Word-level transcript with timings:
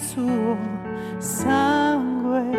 Su 0.00 0.14
suo 0.14 0.56
sangue. 1.18 2.50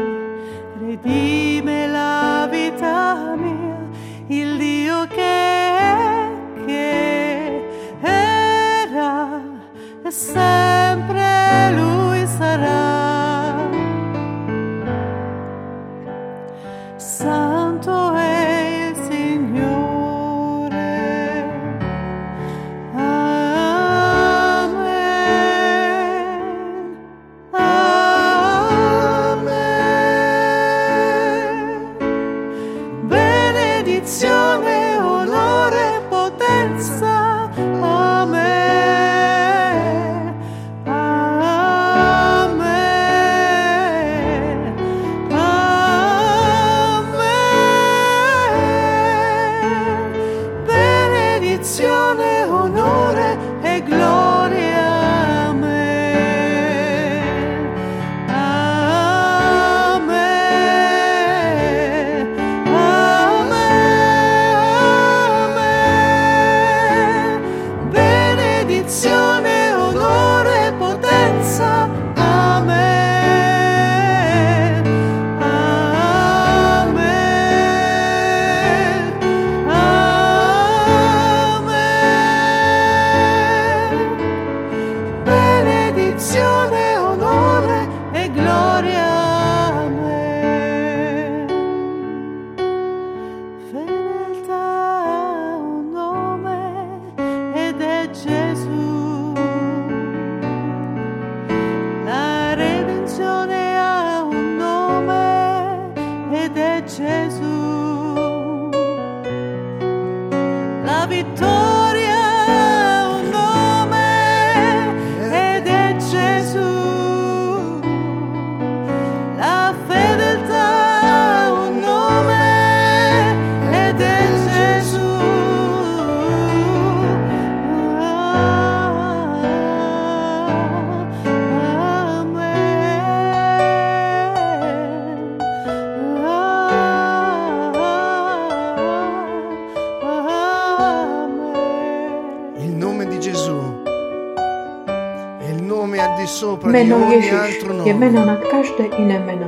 Meno 146.66 146.98
Ježiš 147.14 147.62
je 147.86 147.94
meno 147.94 148.26
nad 148.26 148.42
každé 148.42 148.90
iné 148.98 149.22
meno. 149.22 149.46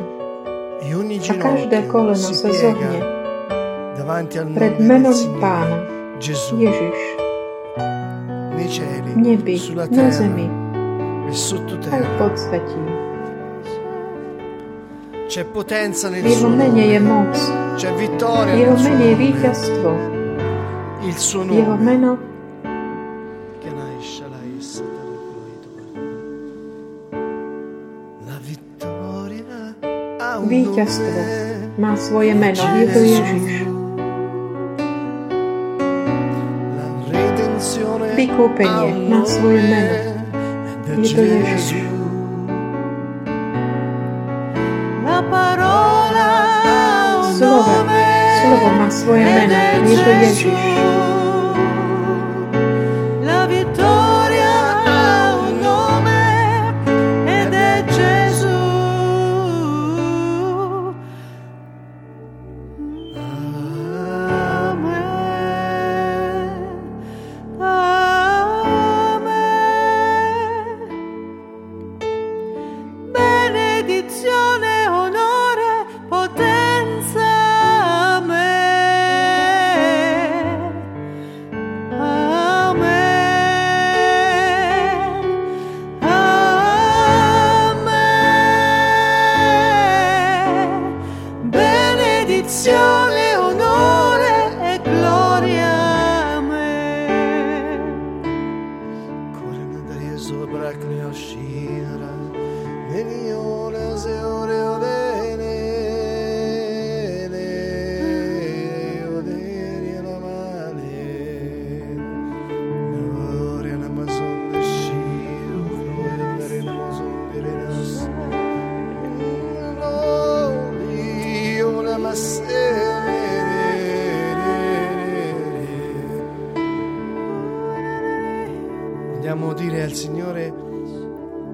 A 1.26 1.34
každé 1.42 1.90
koleno 1.90 2.30
sa 2.30 2.50
zohne 2.54 3.02
pred 4.54 4.78
menom 4.78 5.18
Pána 5.42 5.80
Ježiš. 6.54 7.00
V 8.54 9.18
nebi, 9.18 9.58
na 9.90 10.08
zemi. 10.14 10.48
aj 11.90 12.02
v 12.06 12.12
podsvetí. 12.22 12.82
V 16.14 16.28
jeho 16.30 16.50
mene 16.54 16.84
je 16.94 17.00
moc. 17.02 17.34
Jeho 18.54 18.76
mene 18.78 19.06
je 19.10 19.16
víťazstvo. 19.18 19.90
Jeho 21.58 21.76
meno 21.82 22.33
Víťazstvo 30.74 31.22
má 31.78 31.94
svoje 31.94 32.34
meno, 32.34 32.58
je 32.82 32.88
to 32.90 33.02
Ježiš. 33.06 33.70
Vykúpenie 38.18 39.06
má 39.06 39.22
svoje 39.22 39.62
meno, 39.70 40.18
je 40.98 41.14
to 41.14 41.22
Ježiš. 41.30 41.78
Slovo, 47.38 47.70
slovo 48.42 48.68
má 48.74 48.90
svoje 48.90 49.26
meno, 49.30 49.54
je 49.86 49.98
to 50.02 50.10
Ježiš. 50.26 50.50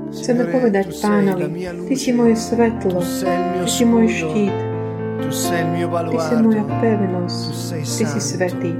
Chceme 0.09 0.43
povedať 0.49 0.85
pánovi, 0.97 1.45
Ty 1.85 1.95
si 1.95 2.09
moje 2.09 2.33
svetlo, 2.33 2.97
Ty 2.97 3.67
si 3.69 3.83
môj 3.85 4.07
štít, 4.09 4.57
Ty 5.21 5.29
si 6.17 6.35
moja 6.41 6.65
pevnosť, 6.81 7.41
Ty 7.85 8.05
si 8.09 8.19
svetý. 8.19 8.73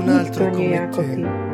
Nikto 0.00 0.42
nie 0.56 0.72
je 0.72 0.78
ako 0.80 1.00
Ty. 1.04 1.45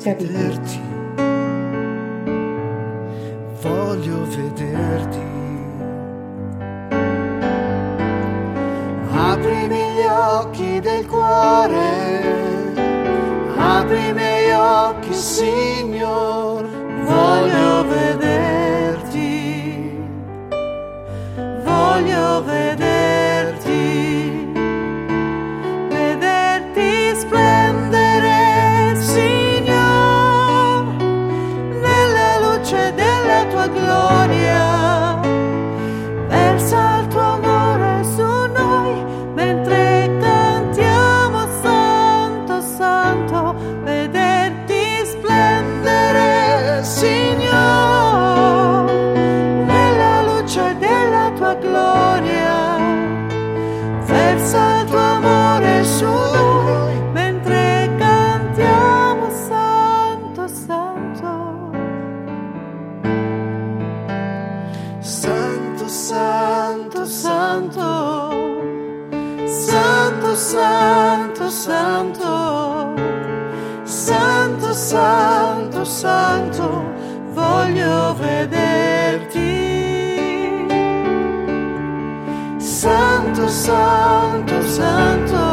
Chcem 0.00 0.16
ťa 0.16 0.24
vidieť. 0.32 0.59
santo, 74.80 75.84
santo, 75.84 76.84
voglio 77.32 78.14
vederti. 78.14 79.38
Santo, 82.56 83.46
santo, 83.48 84.62
santo. 84.62 85.49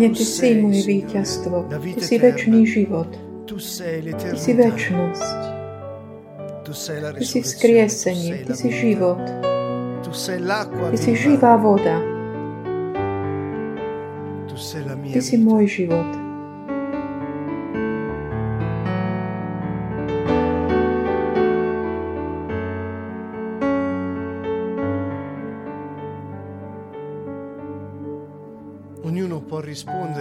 Pane, 0.00 0.16
Ty 0.16 0.24
si 0.24 0.48
môj 0.56 0.80
víťazstvo, 0.88 1.68
Ty 1.68 2.00
si 2.00 2.16
väčší 2.16 2.64
život, 2.64 3.12
Ty 3.44 3.56
si 4.32 4.52
väčnosť, 4.56 5.40
Ty 6.64 7.24
si 7.28 7.38
vzkriesenie, 7.44 8.48
Ty 8.48 8.52
si 8.56 8.72
život, 8.72 9.20
Ty 10.00 10.96
si 10.96 11.12
živá 11.12 11.60
voda, 11.60 12.00
Ty 15.12 15.20
si 15.20 15.36
môj 15.36 15.68
život. 15.68 16.19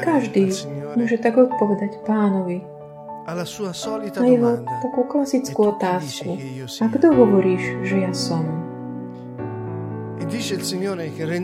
Každý 0.05 0.53
môže 0.93 1.17
tak 1.17 1.37
odpovedať 1.37 2.05
pánovi. 2.05 2.61
na 4.17 4.25
jeho 4.25 4.51
takú 4.65 5.01
klasickú 5.05 5.61
otázku. 5.73 6.33
A 6.81 6.85
kto 6.89 7.07
hovoríš, 7.13 7.63
že 7.85 7.95
ja 8.01 8.13
som? 8.13 8.41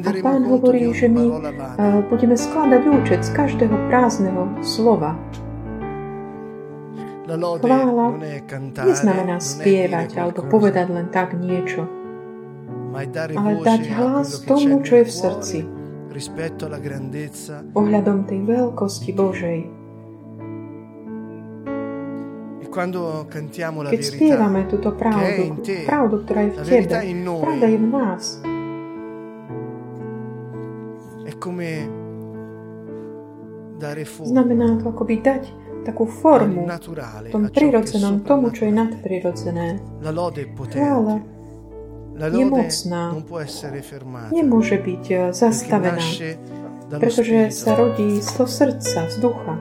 A 0.05 0.11
pán 0.21 0.43
hovorí, 0.45 0.93
že 0.93 1.09
my 1.09 1.25
budeme 2.09 2.37
skladať 2.37 2.81
účet 2.89 3.21
z 3.25 3.29
každého 3.33 3.75
prázdneho 3.89 4.49
slova. 4.61 5.17
Chvála 7.25 8.07
neznamená 8.85 9.41
spievať 9.41 10.09
alebo 10.13 10.45
povedať 10.45 10.87
len 10.93 11.09
tak 11.09 11.33
niečo, 11.33 11.89
ale 13.33 13.51
dať 13.65 13.81
hlas 13.97 14.45
tomu, 14.45 14.85
čo 14.85 15.01
je 15.01 15.05
v 15.09 15.13
srdci 15.13 15.59
rispetto 16.15 16.71
alla 16.71 16.79
grandezza 16.79 17.59
ohľadom 17.75 18.23
tej 18.23 18.39
veľkosti 18.47 19.11
Božej. 19.11 19.59
E 22.63 22.65
quando 22.71 23.27
cantiamo 23.27 23.83
la 23.83 23.91
Keď 23.91 23.99
verità, 23.99 24.15
spievame 24.15 24.63
túto 24.71 24.95
pravdu, 24.95 25.59
te, 25.59 25.83
pravdu, 25.83 26.23
ktorá 26.23 26.39
je 26.47 26.49
v 26.55 26.57
tebe, 26.63 26.95
noi, 27.19 27.43
pravda 27.43 27.65
je 27.67 27.77
v 27.77 27.87
nás. 27.91 28.23
È 31.27 31.33
come 31.35 31.69
dare 33.75 34.07
forma, 34.07 34.31
Znamená 34.31 34.67
to 34.79 34.95
akoby 34.95 35.19
dať 35.19 35.43
takú 35.83 36.07
formu 36.07 36.65
v 36.65 37.29
tom 37.29 37.45
prirodzenom 37.51 38.23
tomu, 38.25 38.49
čo 38.55 38.65
je 38.65 38.73
nadprirodzené. 38.73 39.83
Chvála 40.01 41.34
je 42.15 42.45
mocná. 42.47 43.01
Nemôže 44.31 44.77
byť 44.79 45.03
eh, 45.11 45.19
zastavená, 45.35 46.07
pretože 46.95 47.51
sa 47.51 47.75
rodí 47.75 48.23
z 48.23 48.29
toho 48.39 48.49
srdca, 48.49 48.99
z 49.11 49.15
ducha. 49.19 49.59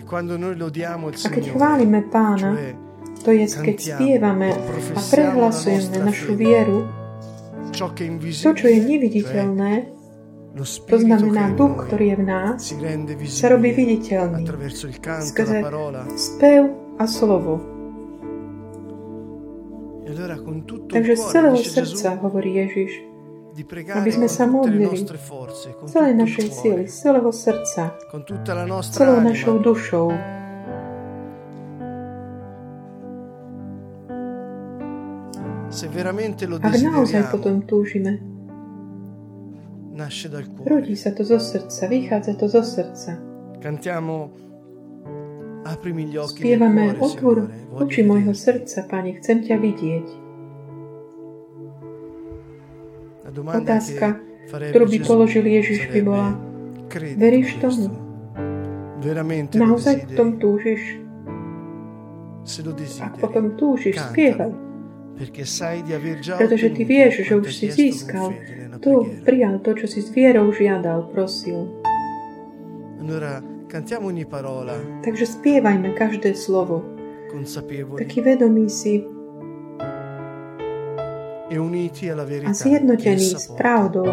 E 0.00 0.02
a 0.10 1.28
keď 1.30 1.44
chválime 1.54 2.02
Pána, 2.10 2.58
to 3.22 3.30
je, 3.30 3.46
keď 3.46 3.76
spievame 3.78 4.50
a 4.96 4.98
prehlasujeme 4.98 6.02
našu 6.02 6.34
vieru, 6.34 6.90
to, 7.70 8.50
čo 8.50 8.66
je 8.66 8.78
neviditeľné, 8.82 9.72
to 10.58 10.96
znamená, 10.98 11.54
duch, 11.54 11.86
ktorý 11.86 12.04
je 12.10 12.16
v 12.18 12.24
nás, 12.26 12.58
sa 13.30 13.46
robí 13.54 13.70
viditeľný 13.70 14.50
skrze 15.22 15.62
spev 16.18 16.74
a 16.98 17.04
slovo. 17.06 17.79
Takže 20.90 21.14
z 21.16 21.24
celého 21.32 21.56
srdca, 21.56 22.08
hovorí 22.20 22.54
Ježiš, 22.54 22.92
aby 23.92 24.10
sme 24.12 24.28
sa 24.28 24.46
modlili 24.46 25.04
celej 25.90 26.14
našej 26.16 26.46
síly, 26.52 26.82
z 26.88 26.96
celého 26.96 27.30
srdca, 27.32 27.98
celou 28.90 29.18
našou 29.20 29.58
dušou. 29.58 30.08
Ak 36.60 36.76
naozaj 36.82 37.22
potom 37.30 37.62
túžime, 37.62 38.18
rodí 40.66 40.94
sa 40.98 41.10
to 41.14 41.22
zo 41.22 41.38
srdca, 41.38 41.86
vychádza 41.86 42.32
to 42.34 42.46
zo 42.50 42.62
srdca. 42.66 43.18
Spievame, 46.30 46.96
otvor 46.96 47.52
oči 47.76 48.00
môjho 48.00 48.32
srdca, 48.32 48.88
Pane, 48.88 49.20
chcem 49.20 49.44
ťa 49.44 49.56
vidieť. 49.60 50.06
Otázka, 53.30 54.18
ktorú 54.50 54.86
by 54.90 54.98
položil 55.04 55.44
Ježiš, 55.46 55.92
by 55.92 56.00
bola, 56.02 56.34
veríš 57.14 57.60
tomu? 57.62 57.92
Naozaj 59.54 59.94
v 60.08 60.12
tom 60.16 60.40
túžiš? 60.40 60.98
Ak 63.04 63.20
potom 63.20 63.54
túžiš, 63.54 64.00
spievaj. 64.00 64.50
Pretože 66.40 66.68
ty 66.72 66.82
vieš, 66.88 67.28
že 67.28 67.36
už 67.36 67.52
si 67.52 67.68
získal 67.68 68.32
to, 68.80 69.04
prijal 69.28 69.60
to, 69.60 69.76
čo 69.76 69.86
si 69.86 70.00
s 70.00 70.08
vierou 70.08 70.48
žiadal, 70.48 71.12
prosil. 71.12 71.68
Takže 75.06 75.26
spievajme 75.26 75.94
každé 75.94 76.34
slovo. 76.34 76.82
Taký 77.94 78.18
vedomý 78.20 78.66
si. 78.66 79.06
E 81.50 81.58
a 82.46 82.52
zjednotený 82.54 83.26
s 83.38 83.46
pravdou. 83.54 84.10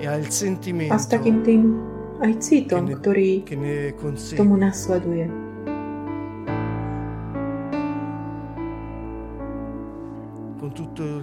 E 0.00 0.04
a 0.92 0.96
s 1.00 1.06
takým 1.08 1.40
tým 1.40 1.62
aj 2.20 2.32
citom, 2.44 2.84
ktorý 2.88 3.44
tomu 4.36 4.54
nasleduje. 4.60 5.28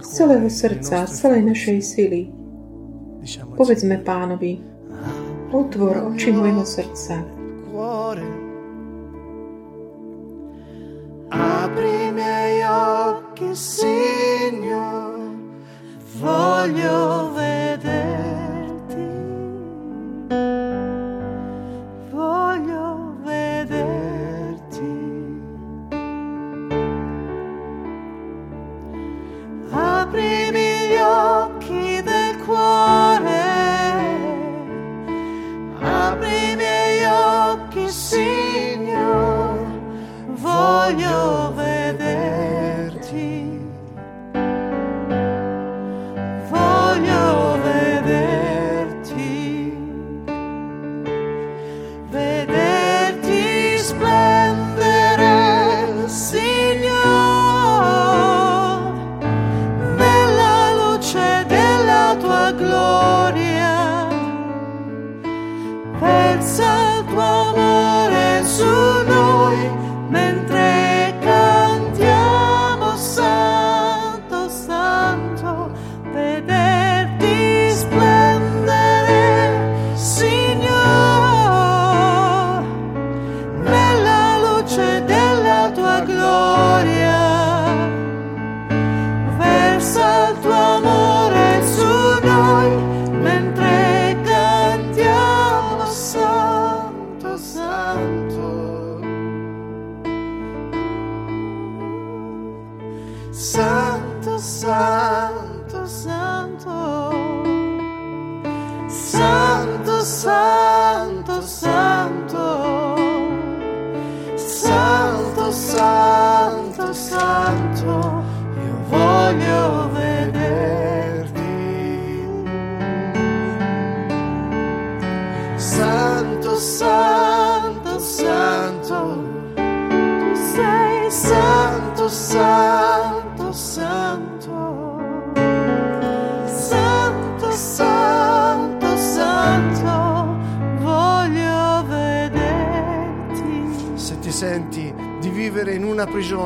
Z 0.00 0.10
celého 0.14 0.46
srdca, 0.46 1.06
z 1.06 1.12
celej 1.16 1.42
našej 1.42 1.78
sily. 1.82 2.22
Povedzme 3.58 3.98
pánovi, 3.98 4.69
Otvor 5.50 6.14
oči 6.14 6.30
môjho 6.30 6.62
srdca. 6.62 7.18
Apri 11.30 12.10
miei 12.14 12.62
occhi, 12.66 13.50
Signor, 13.54 15.34
voglio 16.22 17.34
voglio 40.70 41.52
vederti. 41.54 43.49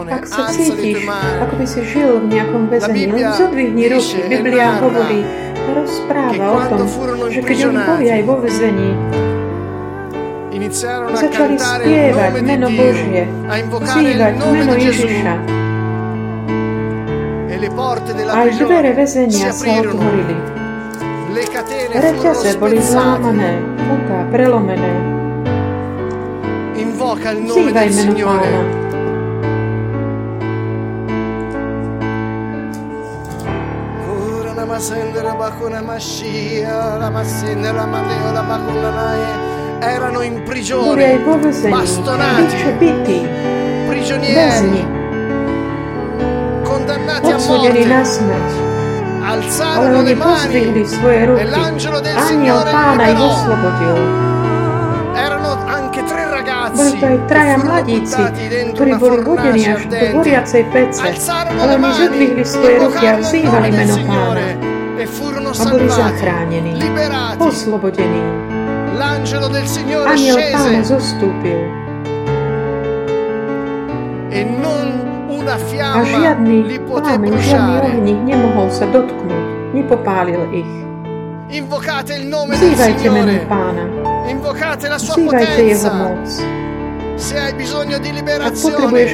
Ak 0.07 0.29
sa 0.29 0.53
cítiš, 0.53 1.09
ako 1.41 1.55
by 1.57 1.65
si 1.65 1.81
žil 1.89 2.21
v 2.21 2.27
nejakom 2.31 2.69
väzení, 2.69 3.09
len 3.09 3.33
zodvihni 3.33 3.85
ruky. 3.89 4.21
Biblia 4.29 4.77
hovorí, 4.77 5.25
rozpráva 5.73 6.45
o 6.53 6.61
tom, 6.69 6.87
že 7.33 7.41
keď 7.41 7.59
oni 7.73 7.81
boli 7.81 8.07
aj 8.13 8.23
vo 8.29 8.35
väzení, 8.45 8.91
začali 11.17 11.57
spievať 11.57 12.33
meno 12.45 12.69
Božie, 12.71 13.25
vzývať 13.57 14.33
meno 14.37 14.75
Ježiša. 14.77 15.35
Aj 18.29 18.49
dvere 18.53 18.93
väzenia 18.93 19.49
sa 19.49 19.81
otvorili. 19.81 20.37
Reťaze 21.95 22.61
boli 22.61 22.79
zlámané, 22.85 23.65
puta 23.81 24.19
prelomené. 24.29 24.93
Vzývaj 26.77 27.89
meno 27.97 28.13
Pána. 28.21 28.84
Erano 39.81 40.23
in 40.23 40.43
prigione, 40.43 41.19
bastonati, 41.69 42.57
prigionieri, 43.87 44.87
condannati 46.63 47.31
a 47.31 47.39
morte. 47.39 47.83
Alzarono 49.27 50.03
le 50.03 50.15
mani 50.15 50.73
e 51.37 51.45
l'angelo 51.45 52.01
del 52.01 52.19
Signore 52.21 52.71
liberò. 52.73 54.34
Boli 56.75 56.91
to 56.99 57.07
aj 57.07 57.19
traja 57.31 57.57
mladíci, 57.57 58.23
ktorí 58.75 58.93
boli 58.99 59.17
vodení 59.23 59.63
až 59.65 59.87
do 59.87 59.97
horiacej 60.19 60.63
pece, 60.69 61.07
ale 61.55 61.79
oni 61.79 61.91
zodvihli 61.95 62.43
svoje 62.43 62.75
ruky 62.79 63.05
a 63.07 63.15
vzývali 63.17 63.69
meno 63.71 63.97
Pána 64.05 64.47
a 65.55 65.65
boli 65.65 65.87
zachránení, 65.87 66.73
oslobodení. 67.39 68.23
Aniel 70.05 70.39
Pána 70.51 70.81
zostúpil 70.83 71.61
a 75.71 76.01
žiadny 76.03 76.59
plameň, 76.83 77.33
žiadny 77.39 77.77
ohník 77.85 78.21
nemohol 78.25 78.67
sa 78.71 78.91
dotknúť, 78.91 79.47
nepopálil 79.73 80.43
ich. 80.51 80.73
Vzývajte 82.51 83.07
meno 83.11 83.35
Pána. 83.47 83.85
Vzývajte 84.99 85.63
Jeho 85.63 85.91
moc. 85.93 86.27
Se 87.17 87.39
hai 87.39 87.55
bisogno 87.55 87.99
di 87.99 88.13
liberazione. 88.13 89.07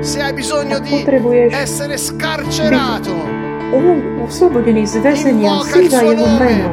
Se 0.00 0.20
hai 0.20 0.32
bisogno 0.32 0.78
di 0.78 1.04
essere 1.50 1.96
scarcerato. 1.96 3.12
Oslobodený 3.70 4.82
z 4.86 4.98
väzenia, 4.98 5.62
síva 5.62 6.02
jeho 6.02 6.26
meno. 6.38 6.70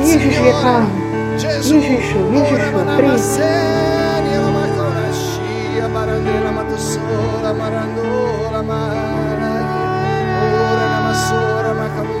Ježiš 0.00 0.36
je 0.40 0.52
Pán. 0.64 0.88
Ježišu, 1.36 2.20
Ježišu, 2.32 2.80
príď. 2.96 3.20
Marandola, 7.46 8.60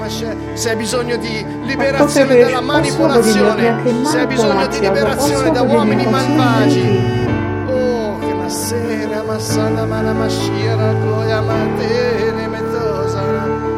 se 0.08 0.68
hai 0.70 0.76
bisogno 0.76 1.16
di 1.16 1.44
liberazione 1.64 2.38
dalla 2.38 2.60
manipolazione, 2.60 3.82
se 4.04 4.18
hai 4.18 4.26
bisogno 4.26 4.66
di 4.68 4.80
liberazione 4.80 5.50
da 5.50 5.62
uomini 5.62 6.06
malvagi. 6.06 7.24
Oh, 7.66 8.18
che 8.18 8.34
la 8.34 8.48
sera 8.48 9.22
massana 9.22 9.84
mana 9.84 10.12
mascira 10.12 10.92
gloria 10.92 11.40
matene 11.40 12.46
metosa. 12.48 13.22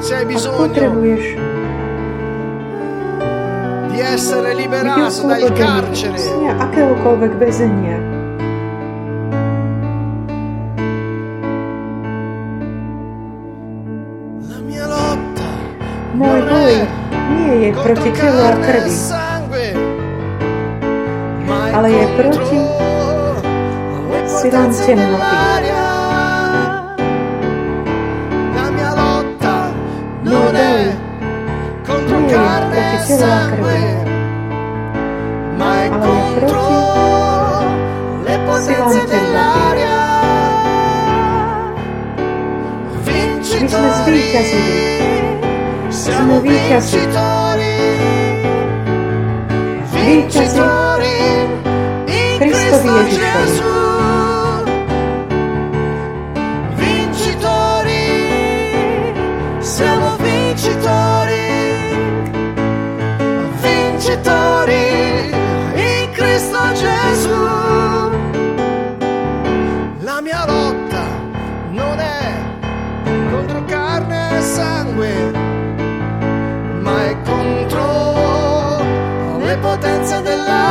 Se 0.00 0.14
hai 0.16 0.26
bisogno 0.26 1.00
di 3.88 4.00
essere 4.00 4.54
liberato 4.54 5.26
dal 5.26 5.52
carcere. 5.52 6.16
Môj 16.18 16.40
boj 16.50 16.74
nie 17.30 17.52
je 17.62 17.70
proti 17.78 18.10
telu 18.10 18.42
a 18.42 18.58
krvi, 18.58 18.90
ale 21.46 21.88
je 21.94 22.06
proti 22.18 22.58
silám 24.26 24.74
temnoty. 24.74 25.70
Môj 30.26 30.50
boj 30.58 30.90
nie 31.86 32.26
je 32.26 32.66
proti 32.66 32.98
telu 33.06 33.22
a 33.22 33.38
krvi, 33.54 33.78
ale 35.54 35.78
je 35.78 36.26
proti 36.34 36.78
silám 38.58 38.90
temnoty. 39.06 39.86
My 43.58 43.66
sme 43.66 43.90
zvíťazili 43.90 45.17
siamo 46.10 46.40
vincitori, 46.40 47.76
vincitori 49.90 51.06
in 52.06 52.36
Cristo 52.38 53.04
Gesù. 53.04 53.87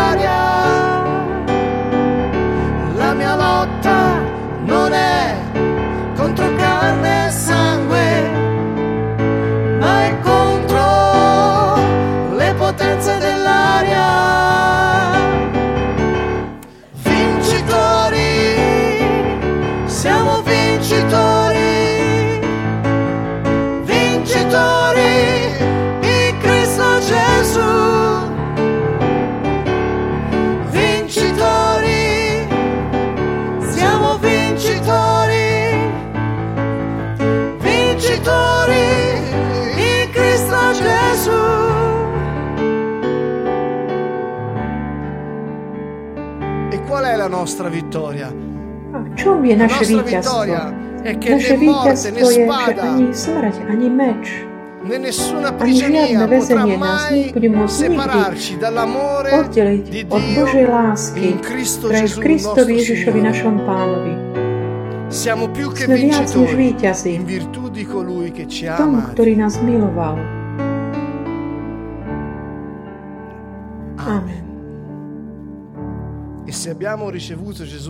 Potenza 0.07 0.56
nostra 47.47 47.71
vittoria? 47.71 48.27
A 48.91 48.97
v 48.99 49.07
čom 49.15 49.39
je 49.39 49.55
naše 49.55 49.83
víťazstvo? 49.87 50.51
Naše 51.07 51.55
víťazstvo 51.55 52.27
je, 52.27 52.43
že 52.43 52.75
ani 52.75 53.05
smrť, 53.15 53.55
ani 53.71 53.87
meč, 53.87 54.25
žiadne 55.63 56.27
väzenie 56.27 56.75
nás 56.75 57.07
nebude 57.07 57.49
môcť 57.55 57.79
nikdy 57.87 58.27
oddeliť 59.31 59.85
od 60.11 60.23
Božej 60.35 60.65
lásky, 60.67 61.39
ktorá 61.39 61.97
je 62.03 62.09
v 62.11 62.17
Kristovi 62.19 62.71
Ježišovi 62.83 63.19
našom 63.23 63.63
pánovi. 63.63 64.13
Sme 65.07 65.95
viac 66.03 66.27
než 66.27 66.51
víťazí 66.51 67.15
tomu, 68.75 68.97
ktorý 69.15 69.33
nás 69.39 69.55
miloval. 69.63 70.19
Amen. 74.03 74.46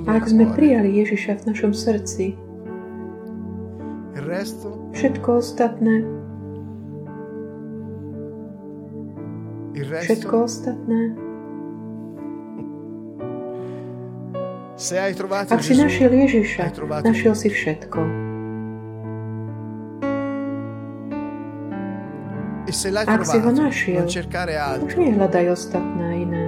A 0.05 0.11
ak 0.13 0.25
sme 0.27 0.45
prijali 0.51 0.99
Ježiša 0.99 1.39
v 1.39 1.43
našom 1.47 1.71
srdci, 1.71 2.35
všetko 4.91 5.29
ostatné, 5.37 6.03
všetko 10.03 10.35
ostatné, 10.43 10.99
ak 15.47 15.61
si 15.63 15.73
našiel 15.73 16.11
Ježiša, 16.11 16.61
našiel 17.01 17.33
si 17.33 17.49
všetko. 17.49 18.01
Ak 23.07 23.23
si 23.23 23.37
ho 23.39 23.51
našiel, 23.53 24.03
už 24.83 24.93
nehľadaj 24.93 25.45
ostatné 25.49 26.27
iné. 26.27 26.45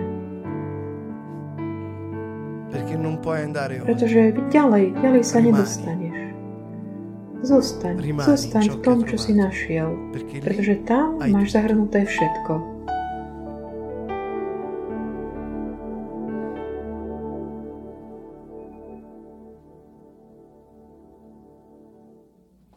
Pretože 3.88 4.36
ďalej, 4.52 4.94
ďalej 5.00 5.24
sa 5.24 5.40
nedostaneš. 5.40 6.18
Zostaň, 7.40 7.96
zostaň 8.20 8.66
v 8.68 8.78
tom, 8.84 8.98
čo 9.08 9.16
si 9.16 9.32
našiel, 9.32 9.96
pretože 10.44 10.76
tam 10.84 11.24
máš 11.24 11.56
zahrnuté 11.56 12.04
všetko. 12.04 12.54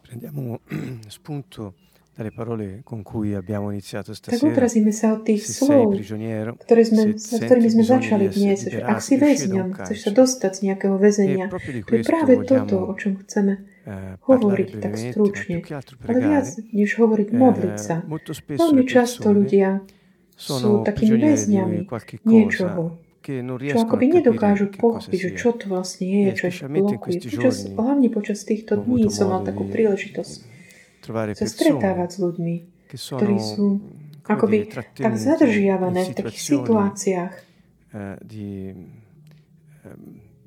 Prendiamo 0.07 0.63
spunto 1.19 1.75
Tak 2.13 2.29
odrazíme 4.45 4.93
sa 4.93 5.17
od 5.17 5.25
tých 5.25 5.49
slov, 5.49 5.97
ktoré 6.61 6.83
sme, 6.85 7.17
s 7.17 7.33
ktorými 7.33 7.69
sme 7.73 7.83
začali 7.89 8.29
dnes. 8.29 8.69
Že 8.69 8.85
ak 8.85 9.01
si 9.01 9.17
väzňom, 9.17 9.73
chceš 9.81 9.97
sa 10.05 10.11
dostať 10.13 10.51
z 10.53 10.59
nejakého 10.69 10.95
väzenia, 11.01 11.49
to 11.49 11.93
je 11.97 12.05
práve 12.05 12.45
toto, 12.45 12.85
o 12.85 12.93
čom 12.93 13.17
chceme 13.25 13.65
hovoriť 14.29 14.69
tak 14.77 14.93
stručne. 14.93 15.65
Ale 16.05 16.19
viac 16.21 16.53
než 16.69 16.89
hovoriť, 17.01 17.27
modliť 17.33 17.75
sa. 17.81 18.05
Veľmi 18.05 18.85
často 18.85 19.33
ľudia 19.33 19.81
sú 20.37 20.85
takými 20.85 21.17
väzňami 21.17 21.89
niečoho, 22.29 23.01
čo 23.23 23.77
akoby 23.89 24.05
nedokážu 24.21 24.69
pochopiť, 24.69 25.17
že 25.17 25.29
čo 25.33 25.49
to 25.57 25.65
vlastne 25.65 26.29
je, 26.29 26.37
čo 26.37 26.45
ich 26.51 26.61
blokuje. 26.61 27.25
Počas, 27.25 27.73
hlavne 27.73 28.07
počas 28.13 28.45
týchto 28.45 28.77
dní 28.77 29.09
som 29.09 29.33
mal 29.33 29.41
takú 29.41 29.65
príležitosť 29.65 30.52
sa 31.35 31.47
stretávať 31.47 32.09
s 32.15 32.17
ľuďmi, 32.23 32.55
ktorí 32.87 33.37
sú 33.39 33.83
akoby 34.23 34.71
tak 34.95 35.13
zadržiavané 35.19 36.01
v 36.07 36.15
takých 36.15 36.41
situáciách. 36.41 37.33
eh, 37.93 38.17
eh, 38.31 38.73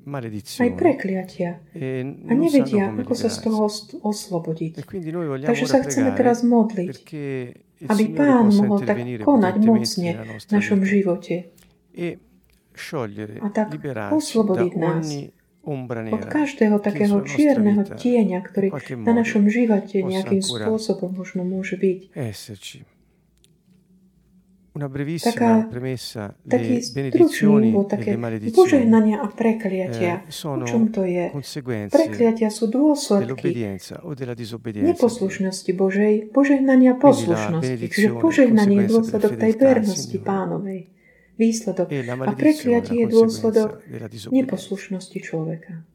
aj 0.07 0.69
prekliatia. 0.79 1.59
E 1.75 1.99
a 2.03 2.33
nevedia, 2.33 2.95
ako 2.95 3.13
sa 3.13 3.27
z 3.27 3.37
toho 3.43 3.67
oslobodiť. 4.01 4.87
Takže 5.43 5.65
sa 5.67 5.83
chceme 5.83 6.15
teraz 6.15 6.47
modliť, 6.47 6.95
aby 7.91 8.03
Pán 8.15 8.47
mohol 8.55 8.79
tak 8.87 8.97
konať 9.03 9.55
mocne 9.61 10.11
v 10.39 10.45
našom 10.47 10.79
živote. 10.87 11.51
e 11.91 12.17
a 13.41 13.47
tak 13.49 13.73
oslobodiť 14.13 14.71
nás 14.77 15.05
od 16.15 16.23
každého 16.25 16.79
takého 16.79 17.19
čierneho 17.27 17.83
tieňa, 17.83 18.39
ktorý 18.39 18.67
na 19.03 19.13
našom 19.13 19.51
živote 19.51 19.99
nejakým 19.99 20.39
spôsobom 20.39 21.11
možno 21.11 21.43
môže 21.43 21.75
byť. 21.75 22.15
Taká, 25.33 25.65
taký 26.45 26.85
stručný 26.85 27.73
úvod, 27.73 27.89
také 27.89 28.13
požehnania 28.53 29.17
a 29.19 29.27
prekliatia. 29.27 30.21
Eh, 30.21 30.45
o 30.45 30.61
čom 30.69 30.93
to 30.93 31.01
je? 31.01 31.33
Prekliatia 31.89 32.53
sú 32.53 32.69
dôsledky 32.69 33.57
neposlušnosti 34.85 35.71
Božej, 35.73 36.29
požehnania 36.29 36.93
poslušnosti. 36.93 37.89
Čiže 37.89 38.21
požehnanie 38.21 38.85
je 38.85 38.89
dôsledok 38.93 39.31
tej 39.33 39.53
vernosti 39.57 40.17
pánovej 40.21 40.96
výsledok. 41.37 41.87
E 41.93 42.01
a 42.03 42.31
prekliatie 42.33 43.05
je 43.05 43.07
dôsledok 43.07 43.85
neposlušnosti 44.33 45.17
človeka. 45.21 45.85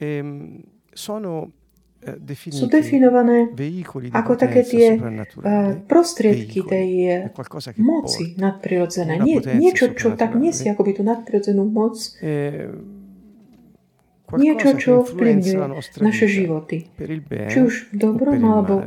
Ehm, 0.00 0.64
eh, 0.94 1.04
sú 2.50 2.66
definované 2.70 3.50
ako 4.14 4.32
také 4.38 4.62
tie 4.62 4.94
uh, 4.94 5.74
prostriedky 5.84 6.62
tej 6.62 6.88
moci 7.82 8.38
nadprirodzené. 8.38 9.18
Nie, 9.20 9.42
niečo, 9.42 9.92
čo 9.92 10.14
tak 10.14 10.38
nesie 10.38 10.72
akoby 10.72 10.94
tú 10.94 11.02
nadprirodzenú 11.02 11.66
moc, 11.66 11.98
niečo, 14.36 14.68
čo 14.78 14.92
vplyvňuje 15.02 15.58
naše 15.98 16.26
životy. 16.30 16.86
Či 17.28 17.58
už 17.66 17.74
v 17.90 17.94
dobrom, 17.98 18.38
alebo 18.46 18.86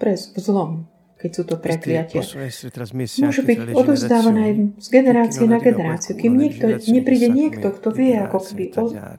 pre 0.00 0.16
v 0.16 0.38
zlom 0.40 0.88
keď 1.20 1.30
sú 1.36 1.42
to 1.44 1.60
prekliatia. 1.60 2.24
Môžu 3.20 3.42
byť 3.44 3.58
odovzdávané 3.76 4.72
z 4.80 4.88
generácie 4.88 5.44
na 5.44 5.60
generáciu, 5.60 6.16
kým 6.16 6.32
niekto, 6.32 6.80
nepríde 6.80 7.28
niekto, 7.28 7.76
kto 7.76 7.92
vie, 7.92 8.16
ako 8.16 8.40
keby 8.40 8.64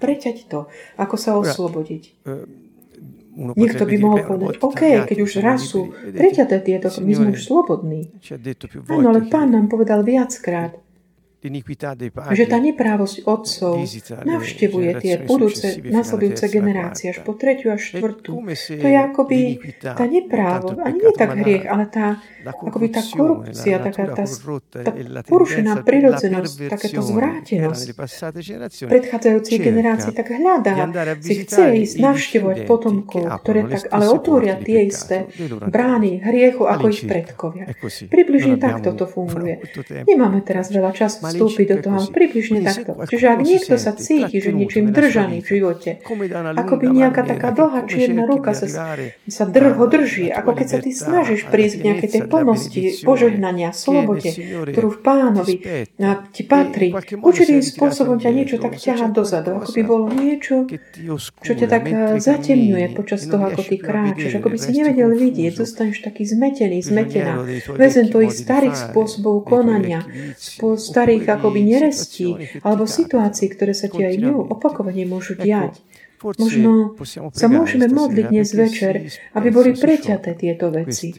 preťať 0.02 0.50
to, 0.50 0.66
ako 0.98 1.16
sa 1.16 1.38
oslobodiť. 1.38 2.26
Niekto 3.32 3.84
by 3.88 3.96
mohol 3.96 4.20
povedať, 4.28 4.60
OK, 4.60 4.82
keď 5.08 5.18
už 5.24 5.32
raz 5.40 5.64
sú 5.64 5.94
preťaté 5.94 6.60
tieto, 6.60 6.92
my 7.00 7.14
sme 7.16 7.28
už 7.32 7.42
slobodní. 7.46 8.12
Áno, 8.92 9.08
ale 9.14 9.32
pán 9.32 9.56
nám 9.56 9.72
povedal 9.72 10.04
viackrát, 10.04 10.76
že 11.42 12.46
tá 12.46 12.62
neprávosť 12.62 13.26
otcov 13.26 13.82
navštevuje 14.22 14.92
tie 15.02 15.14
budúce, 15.26 15.82
nasledujúce 15.82 16.46
generácie 16.54 17.10
až 17.10 17.26
po 17.26 17.34
tretiu 17.34 17.74
a 17.74 17.82
štvrtú. 17.82 18.46
To 18.78 18.86
je 18.86 18.98
akoby 18.98 19.40
tá 19.82 20.06
neprávo, 20.06 20.78
ani 20.78 21.02
nie 21.02 21.14
tak 21.18 21.34
hriech, 21.34 21.66
ale 21.66 21.90
tá, 21.90 22.22
akoby 22.46 22.88
tá 22.94 23.02
korupcia, 23.02 23.82
taká 23.82 24.14
tá, 24.14 24.26
tá 24.86 24.92
porušená 25.26 25.82
prirodzenosť, 25.82 26.54
takéto 26.70 27.02
zvrátenosť. 27.02 27.86
predchádzajúcej 28.86 29.58
generácii 29.58 30.14
tak 30.14 30.30
hľadá, 30.30 30.94
si 31.26 31.42
chce 31.42 31.62
ísť 31.90 31.96
navštevovať 32.06 32.58
potomkov, 32.70 33.26
ktoré 33.42 33.66
tak 33.66 33.90
ale 33.90 34.06
otvoria 34.14 34.62
tie 34.62 34.86
isté 34.86 35.26
brány 35.50 36.22
hriechu 36.22 36.70
ako 36.70 36.86
ich 36.94 37.02
predkovia. 37.10 37.66
Približne 38.14 38.62
takto 38.62 38.94
to 38.94 39.10
funguje. 39.10 39.58
Nemáme 40.06 40.46
teraz 40.46 40.70
veľa 40.70 40.94
času 40.94 41.31
vstúpiť 41.32 41.65
do 41.72 41.78
toho, 41.80 42.00
približne 42.12 42.60
takto. 42.67 42.91
Čiže 43.08 43.26
ak 43.32 43.39
niekto 43.39 43.76
sa 43.80 43.96
cíti, 43.96 44.44
že 44.44 44.52
niečím 44.52 44.91
držaný 44.91 45.39
v 45.39 45.48
živote, 45.48 46.04
ako 46.60 46.74
by 46.76 46.86
nejaká 46.91 47.24
taká 47.24 47.56
dlhá 47.56 47.88
čierna 47.88 48.28
ruka 48.28 48.52
sa, 48.52 48.67
sa 49.26 49.44
drho 49.48 49.88
drží, 49.88 50.28
ako 50.28 50.52
keď 50.52 50.67
sa 50.67 50.78
ty 50.84 50.91
snažíš 50.91 51.48
prísť 51.48 51.76
k 51.80 51.82
nejakej 51.88 52.10
tej 52.12 52.24
plnosti, 52.28 52.82
požehnania, 53.08 53.72
slobode, 53.72 54.28
ktorú 54.76 54.89
v 54.91 55.00
pánovi 55.00 55.56
ti 56.36 56.44
patrí, 56.44 56.91
určitým 57.24 57.63
spôsobom 57.63 58.20
ťa 58.20 58.32
niečo 58.36 58.56
tak 58.60 58.76
ťahá 58.76 59.08
dozadu, 59.13 59.56
ako 59.56 59.70
by 59.72 59.82
bolo 59.88 60.06
niečo, 60.12 60.67
čo 61.39 61.52
ťa 61.56 61.67
tak 61.72 61.84
zatemňuje 62.20 62.91
počas 62.98 63.24
toho, 63.24 63.48
ako 63.48 63.62
ty 63.63 63.78
kráčaš, 63.80 64.41
ako 64.41 64.52
by 64.52 64.58
si 64.60 64.72
nevedel 64.76 65.13
vidieť, 65.13 65.56
zostaneš 65.56 66.04
taký 66.04 66.28
zmetený, 66.28 66.82
zmetená, 66.84 67.46
väzen 67.78 68.10
tvojich 68.12 68.34
starých 68.34 68.76
spôsobov 68.76 69.46
konania, 69.46 70.02
starých 70.78 71.21
svojich 71.22 71.38
akoby 71.38 71.60
nerestí 71.62 72.28
alebo 72.66 72.90
situácií, 72.90 73.54
ktoré 73.54 73.78
sa 73.78 73.86
ti 73.86 74.02
aj 74.02 74.18
ňou 74.18 74.50
opakovane 74.58 75.06
môžu 75.06 75.38
diať. 75.38 75.78
Možno 76.22 76.98
sa 77.34 77.46
môžeme 77.50 77.90
modliť 77.90 78.26
dnes 78.30 78.50
večer, 78.54 78.94
aby 79.38 79.48
boli 79.54 79.78
preťaté 79.78 80.34
tieto 80.34 80.74
veci, 80.74 81.14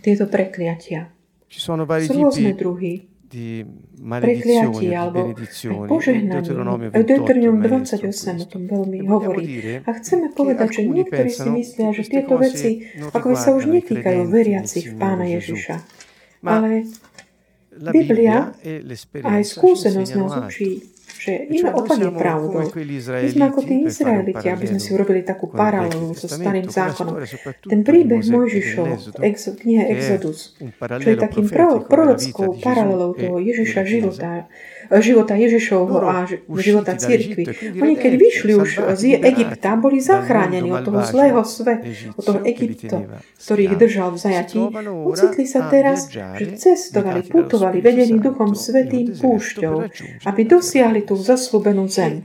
tieto 0.00 0.24
prekliatia. 0.28 1.12
Sú 1.52 1.76
rôzne 1.76 2.52
druhy 2.56 3.14
prekliatí 3.98 4.86
alebo 4.94 5.34
požehnaní. 5.90 6.44
Deuteronomium 6.92 7.56
28 7.62 8.44
o 8.44 8.46
tom 8.46 8.62
veľmi 8.70 8.98
hovorí. 9.10 9.44
A 9.82 9.90
chceme 9.98 10.30
povedať, 10.30 10.78
že 10.78 10.82
niektorí 10.86 11.30
si 11.30 11.48
myslia, 11.50 11.90
že 11.90 12.02
tieto 12.06 12.38
veci 12.38 12.84
ako 13.10 13.26
by 13.34 13.36
sa 13.36 13.50
už 13.56 13.70
netýkajú 13.70 14.22
veriacich 14.30 14.94
v 14.94 14.94
Pána 14.98 15.26
Ježiša. 15.26 15.76
Ale 16.44 16.84
Biblia 17.78 18.54
aj 19.22 19.42
skúsenosť 19.42 20.12
nás 20.14 20.34
učí, 20.46 20.94
že 21.24 21.48
iné 21.48 21.72
opak 21.72 21.96
je 21.96 22.10
pravdou. 22.12 22.68
My 22.68 23.28
sme 23.32 23.44
ako 23.48 23.60
tí 23.64 23.74
Izraeliti, 23.88 24.46
aby 24.50 24.64
sme 24.68 24.80
si 24.82 24.92
urobili 24.92 25.24
takú 25.24 25.48
paralelu 25.48 26.12
so 26.12 26.28
starým 26.28 26.68
zákonom. 26.68 27.16
Ten 27.64 27.80
príbeh 27.80 28.20
Mojžišov, 28.28 29.16
exo, 29.24 29.56
knihe 29.56 29.88
Exodus, 29.94 30.52
čo 30.76 31.08
je 31.08 31.16
takým 31.16 31.48
prorockou 31.88 32.60
paralelou 32.60 33.16
toho 33.16 33.40
Ježiša 33.40 33.82
života, 33.88 34.44
života 35.00 35.34
Ježišovho 35.34 35.98
a 36.04 36.26
života 36.60 36.94
církvy. 36.98 37.44
Oni 37.80 37.94
keď 37.94 38.12
vyšli 38.18 38.52
už 38.58 38.70
z 38.98 39.02
Egypta, 39.20 39.76
boli 39.78 39.98
zachránení 40.00 40.70
od 40.72 40.82
toho 40.84 41.00
zlého 41.04 41.40
sveta, 41.44 41.86
od 42.14 42.22
toho 42.22 42.40
Egypta, 42.44 43.22
ktorý 43.38 43.62
ich 43.70 43.76
držal 43.78 44.08
v 44.14 44.18
zajatí. 44.18 44.60
Ucitli 45.08 45.44
sa 45.48 45.68
teraz, 45.68 46.08
že 46.12 46.56
cestovali, 46.56 47.24
putovali, 47.24 47.80
vedení 47.80 48.20
Duchom 48.20 48.52
Svetým 48.56 49.12
púšťou, 49.14 49.88
aby 50.28 50.40
dosiahli 50.44 51.04
tú 51.04 51.14
zaslúbenú 51.18 51.88
zem. 51.88 52.24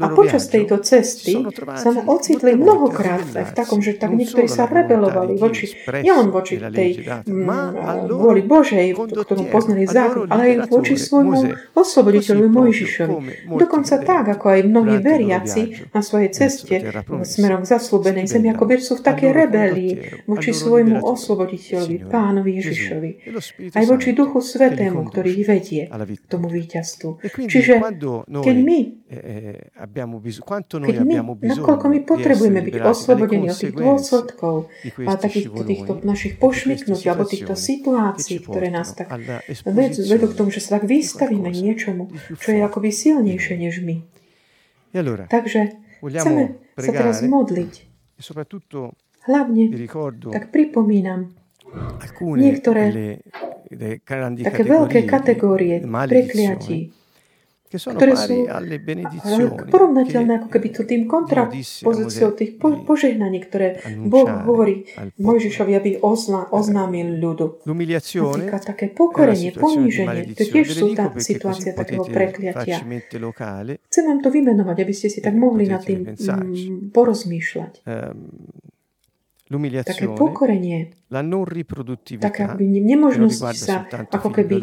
A 0.00 0.06
počas 0.12 0.48
tejto 0.48 0.80
cesty 0.82 1.38
sa 1.76 1.90
ocitli 2.06 2.54
mnohokrát 2.54 3.24
v 3.24 3.50
takom, 3.52 3.80
že 3.80 3.96
tak 3.96 4.14
niektorí 4.14 4.48
sa 4.48 4.68
rebelovali 4.68 5.36
voči, 5.36 5.70
nielen 6.04 6.28
voči 6.30 6.60
tej 6.60 7.04
mm, 7.24 8.08
vôli 8.12 8.42
Božej, 8.44 8.94
ktorú 8.96 9.48
poznali 9.48 9.84
zákon, 9.88 10.28
ale 10.28 10.42
aj 10.64 10.70
voči 10.70 10.94
svojmu 10.98 11.72
osloboditeľovi 11.98 12.48
Mojžišovi. 12.54 13.14
Dokonca 13.58 13.94
tak, 13.98 14.24
ako 14.38 14.46
aj 14.54 14.60
mnohí 14.62 14.96
veriaci 15.02 15.90
na 15.90 16.00
svojej 16.00 16.30
ceste 16.30 16.78
smerom 17.26 17.66
k 17.66 17.66
zaslúbenej 17.66 18.30
zemi, 18.30 18.54
ako 18.54 18.70
sú 18.78 18.94
v 19.00 19.02
takej 19.02 19.30
rebelii 19.34 19.92
voči 20.30 20.54
svojmu 20.54 21.02
osloboditeľovi, 21.02 22.06
pánovi 22.06 22.50
Ježišovi. 22.62 23.10
Aj 23.74 23.84
voči 23.90 24.14
Duchu 24.14 24.38
Svetému, 24.38 25.10
ktorý 25.10 25.28
ich 25.34 25.46
vedie 25.48 25.82
k 25.90 26.26
tomu 26.30 26.46
víťazstvu. 26.46 27.18
Čiže 27.50 27.82
keď 28.28 28.56
my, 28.62 28.78
keď 30.68 30.98
my, 31.02 31.16
nakoľko 31.42 31.86
my 31.90 31.98
potrebujeme 32.04 32.60
byť 32.62 32.74
oslobodení 32.84 33.50
od 33.50 33.58
tých 33.58 33.74
dôsledkov 33.74 34.54
a 35.08 35.12
takých 35.18 35.48
týchto 35.64 35.92
našich 36.06 36.38
pošmyknutí 36.38 37.08
alebo 37.10 37.26
týchto 37.26 37.58
situácií, 37.58 38.44
ktoré 38.44 38.70
nás 38.70 38.94
tak 38.94 39.10
vedú 39.64 40.26
k 40.28 40.34
tomu, 40.36 40.52
že 40.54 40.60
sa 40.62 40.78
tak 40.78 40.86
vystavíme 40.86 41.48
niečo 41.48 41.87
niečomu, 41.88 42.12
čo 42.36 42.48
je 42.52 42.60
akoby 42.60 42.88
silnejšie 42.92 43.54
než 43.56 43.80
my. 43.80 43.96
Takže 45.28 45.60
chceme 46.04 46.42
sa 46.76 46.90
teraz 46.92 47.24
modliť. 47.24 47.72
E 48.18 48.22
Hlavne, 49.28 49.64
tak 50.32 50.44
pripomínam 50.48 51.36
niektoré 52.16 52.84
také 54.40 54.62
veľké 54.64 55.00
kategórie 55.04 55.84
prekliatí, 55.84 56.92
ktoré 57.68 58.16
sú 58.16 58.48
porovnateľné 59.68 60.32
ako 60.44 60.48
keby 60.48 60.68
to 60.72 60.82
tým 60.88 61.04
kontrapozíciou 61.04 62.32
tých 62.32 62.56
po, 62.56 62.72
požehnaní, 62.84 63.44
ktoré 63.44 63.84
Boh 64.08 64.28
hovorí 64.48 64.88
Mojžišovi, 65.20 65.72
aby 65.76 65.90
ozna, 66.00 66.48
oznámil 66.48 67.20
ľudu. 67.20 67.68
Napríklad 67.68 68.62
také 68.64 68.88
pokorenie, 68.88 69.52
poníženie, 69.52 70.32
to 70.32 70.44
tiež 70.48 70.66
sú 70.72 70.96
tá 70.96 71.12
situácia 71.20 71.76
takého 71.76 72.08
prekliatia. 72.08 72.80
Chcem 73.88 74.04
vám 74.08 74.20
to 74.24 74.28
vymenovať, 74.32 74.76
aby 74.80 74.94
ste 74.96 75.12
si 75.12 75.20
tak 75.20 75.36
mohli 75.36 75.68
nad 75.68 75.84
tým 75.84 76.08
mm, 76.08 76.90
porozmýšľať. 76.96 77.84
Také 79.82 80.04
pokorenie, 80.12 80.92
akoby 82.20 82.64
nemožnosť 82.68 83.40
sa 83.56 83.80
ako 84.12 84.28
keby 84.28 84.60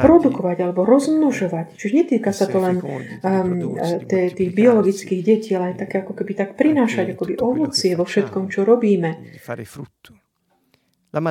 produkovať 0.00 0.56
alebo 0.60 0.82
rozmnožovať. 0.82 1.76
Čiže 1.76 1.92
netýka 1.94 2.32
sa 2.32 2.48
to 2.48 2.56
len 2.58 2.80
um, 2.80 3.76
tých 4.08 4.50
biologických 4.50 5.20
detí, 5.20 5.52
ale 5.52 5.76
aj 5.76 5.84
také 5.84 6.00
ako 6.00 6.16
keby 6.16 6.32
tak 6.34 6.56
prinášať 6.56 7.12
akoby 7.12 7.36
ovocie 7.38 7.92
vo 7.92 8.04
všetkom, 8.04 8.48
čo 8.48 8.64
robíme. 8.64 9.36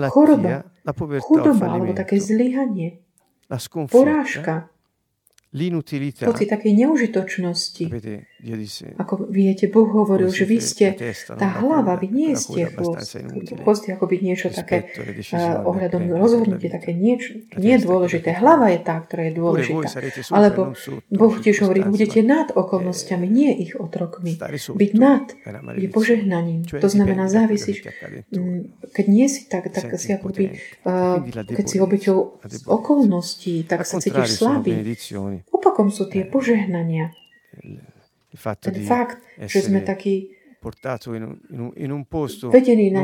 Choroba, 0.07 0.63
chudoba 1.19 1.65
alebo 1.67 1.91
také 1.93 2.15
zlyhanie, 2.17 3.01
porážka, 3.89 4.69
pocit 6.23 6.47
takej 6.47 6.73
neužitočnosti. 6.75 7.85
Ako 8.99 9.31
viete, 9.31 9.71
Boh 9.71 9.87
hovoril, 9.87 10.27
že 10.27 10.43
vy 10.43 10.59
ste 10.59 10.99
tá 11.39 11.63
hlava, 11.63 11.95
vy 11.95 12.11
nie 12.11 12.31
ste 12.35 12.67
chvost. 12.67 13.15
Chvost 13.63 13.87
je 13.87 13.95
byť 13.95 14.19
niečo 14.19 14.51
také 14.51 14.91
uh, 15.31 15.63
ohľadom 15.63 16.11
rozhodnutie, 16.11 16.67
také 16.67 16.91
niečo, 16.91 17.39
nie 17.55 17.79
je 17.79 17.87
dôležité. 17.87 18.35
Hlava 18.35 18.67
je 18.75 18.79
tá, 18.83 18.99
ktorá 18.99 19.31
je 19.31 19.33
dôležitá. 19.39 19.87
Alebo 20.35 20.75
Boh 21.07 21.35
tiež 21.39 21.63
hovorí, 21.63 21.87
budete 21.87 22.19
nad 22.19 22.51
okolnostiami, 22.51 23.23
nie 23.31 23.55
ich 23.63 23.79
otrokmi. 23.79 24.35
Byť 24.75 24.91
nad 24.99 25.25
je 25.79 25.87
požehnaním. 25.87 26.67
To 26.67 26.89
znamená, 26.91 27.31
závisíš, 27.31 27.87
mm, 28.27 28.91
keď 28.91 29.05
nie 29.07 29.31
si 29.31 29.47
tak, 29.47 29.71
tak 29.71 29.87
si 29.95 30.11
akoby, 30.11 30.59
uh, 30.83 31.23
keď 31.31 31.65
si 31.65 31.77
obeťou 31.79 32.43
okolností, 32.67 33.63
tak 33.63 33.87
sa 33.87 34.03
cítiš 34.03 34.35
slabý. 34.35 34.83
Opakom 35.47 35.87
sú 35.87 36.11
tie 36.11 36.27
požehnania. 36.27 37.15
Ten 38.35 38.75
fakt, 38.85 39.17
že 39.37 39.59
sme 39.61 39.85
takí 39.85 40.33
vedení 42.47 42.87
na, 42.87 43.03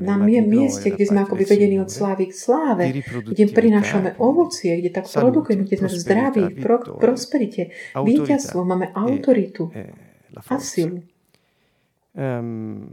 na 0.00 0.16
mieste, 0.24 0.88
kde 0.88 1.04
sme 1.04 1.20
akoby 1.28 1.44
vedení 1.44 1.76
od 1.76 1.92
slávy 1.92 2.32
k 2.32 2.34
sláve, 2.34 2.84
kde 3.28 3.44
prinášame 3.52 4.16
ovocie, 4.16 4.80
kde 4.80 4.88
tak 4.88 5.04
produkujeme, 5.04 5.68
kde 5.68 5.76
sme 5.84 5.90
zdraví, 5.92 6.44
pro, 6.64 6.80
prosperite, 6.80 7.76
víťazstvo, 7.92 8.64
máme 8.64 8.88
autoritu 8.96 9.68
e 9.76 9.92
a 10.36 10.58
silu. 10.60 11.04
Um, 12.16 12.88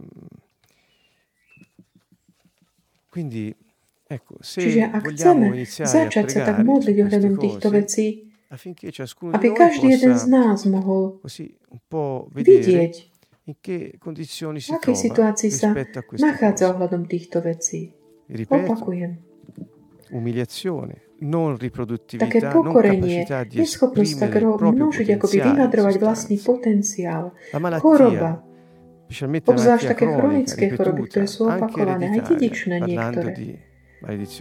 quindi, 3.10 3.56
ecco, 4.10 4.36
se 4.42 4.62
Čiže 4.62 4.82
ak 4.92 5.04
chceme 5.16 5.48
začať 5.66 6.26
sa 6.28 6.40
tak 6.44 6.58
modliť 6.68 6.98
ohľadom 7.08 7.34
týchto 7.40 7.68
vecí, 7.72 8.33
aby 9.34 9.48
každý 9.50 9.98
jeden 9.98 10.14
z 10.14 10.26
nás 10.30 10.62
mohol 10.70 11.18
vidieť, 12.30 12.94
v 13.44 14.72
akej 14.72 14.96
situácii 14.96 15.52
sa 15.52 15.76
nachádza 16.16 16.72
ohľadom 16.72 17.10
týchto 17.10 17.42
vecí. 17.44 17.92
Opakujem. 18.30 19.20
Také 22.14 22.40
pokorenie, 22.54 23.26
neschopnosť 23.52 24.14
tak 24.22 24.34
množiť, 24.38 25.08
ako 25.18 25.26
by 25.28 25.38
vyjadrovať 25.44 25.96
vlastný 25.98 26.38
potenciál. 26.38 27.34
Choroba, 27.82 28.46
obzvlášť 29.44 29.86
také 29.92 30.06
chronické 30.08 30.64
choroby, 30.72 31.02
ktoré 31.10 31.26
sú 31.26 31.50
opakované, 31.50 32.16
aj 32.16 32.22
dedičné 32.38 32.76
niektoré. 32.86 33.34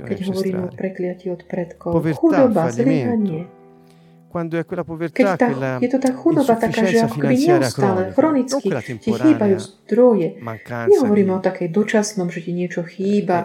Keď 0.04 0.18
hovoríme 0.26 0.62
o 0.66 0.70
prekliati 0.74 1.30
od 1.30 1.46
predkov. 1.46 1.94
Chudoba, 2.18 2.66
zlyhanie, 2.68 3.46
keď 5.12 5.26
tá, 5.36 5.48
je 5.76 5.88
to 5.92 5.98
tá 6.00 6.10
chudoba 6.10 6.56
taká, 6.56 6.82
že 6.82 7.04
ako 7.04 7.16
keby 7.20 7.36
neustále, 7.36 8.00
chronicky 8.16 8.68
ti 8.96 9.10
chýbajú 9.12 9.56
zdroje. 9.60 10.40
Nehovoríme 10.88 11.36
o 11.36 11.40
takej 11.44 11.68
dočasnom, 11.68 12.32
že 12.32 12.40
ti 12.40 12.56
niečo 12.56 12.80
chýba, 12.82 13.44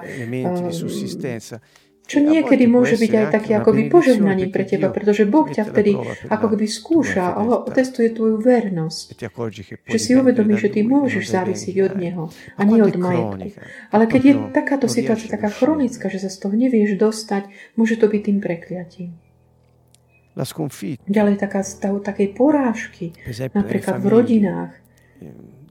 čo 2.08 2.24
niekedy 2.24 2.72
môže 2.72 2.96
byť 2.96 3.12
aj 3.12 3.26
také 3.36 3.52
akoby 3.60 3.92
požehnaním 3.92 4.48
pre 4.48 4.64
teba, 4.64 4.88
pretože 4.88 5.28
Boh 5.28 5.44
ťa 5.44 5.68
vtedy 5.68 5.92
ako 6.32 6.56
keby 6.56 6.64
skúša 6.64 7.36
a 7.36 7.44
testuje 7.68 8.16
tvoju 8.16 8.40
vernosť. 8.40 9.20
Že 9.84 10.00
si 10.00 10.16
uvedomí, 10.16 10.56
že 10.56 10.72
ty 10.72 10.88
môžeš 10.88 11.28
závisiť 11.28 11.76
od 11.84 11.94
Neho 12.00 12.32
a 12.56 12.64
nie 12.64 12.80
od 12.80 12.96
majetku. 12.96 13.60
Ale 13.92 14.08
keď 14.08 14.22
je 14.24 14.34
takáto 14.56 14.88
situácia 14.88 15.28
taká 15.28 15.52
chronická, 15.52 16.08
že 16.08 16.24
sa 16.24 16.32
z 16.32 16.48
toho 16.48 16.56
nevieš 16.56 16.96
dostať, 16.96 17.52
môže 17.76 18.00
to 18.00 18.08
byť 18.08 18.22
tým 18.24 18.40
prekliatím. 18.40 19.27
Ďalej 21.10 21.36
taká 21.42 21.66
stav 21.66 21.98
takej 22.06 22.38
porážky, 22.38 23.18
napríklad 23.58 23.98
v 23.98 24.08
rodinách, 24.08 24.74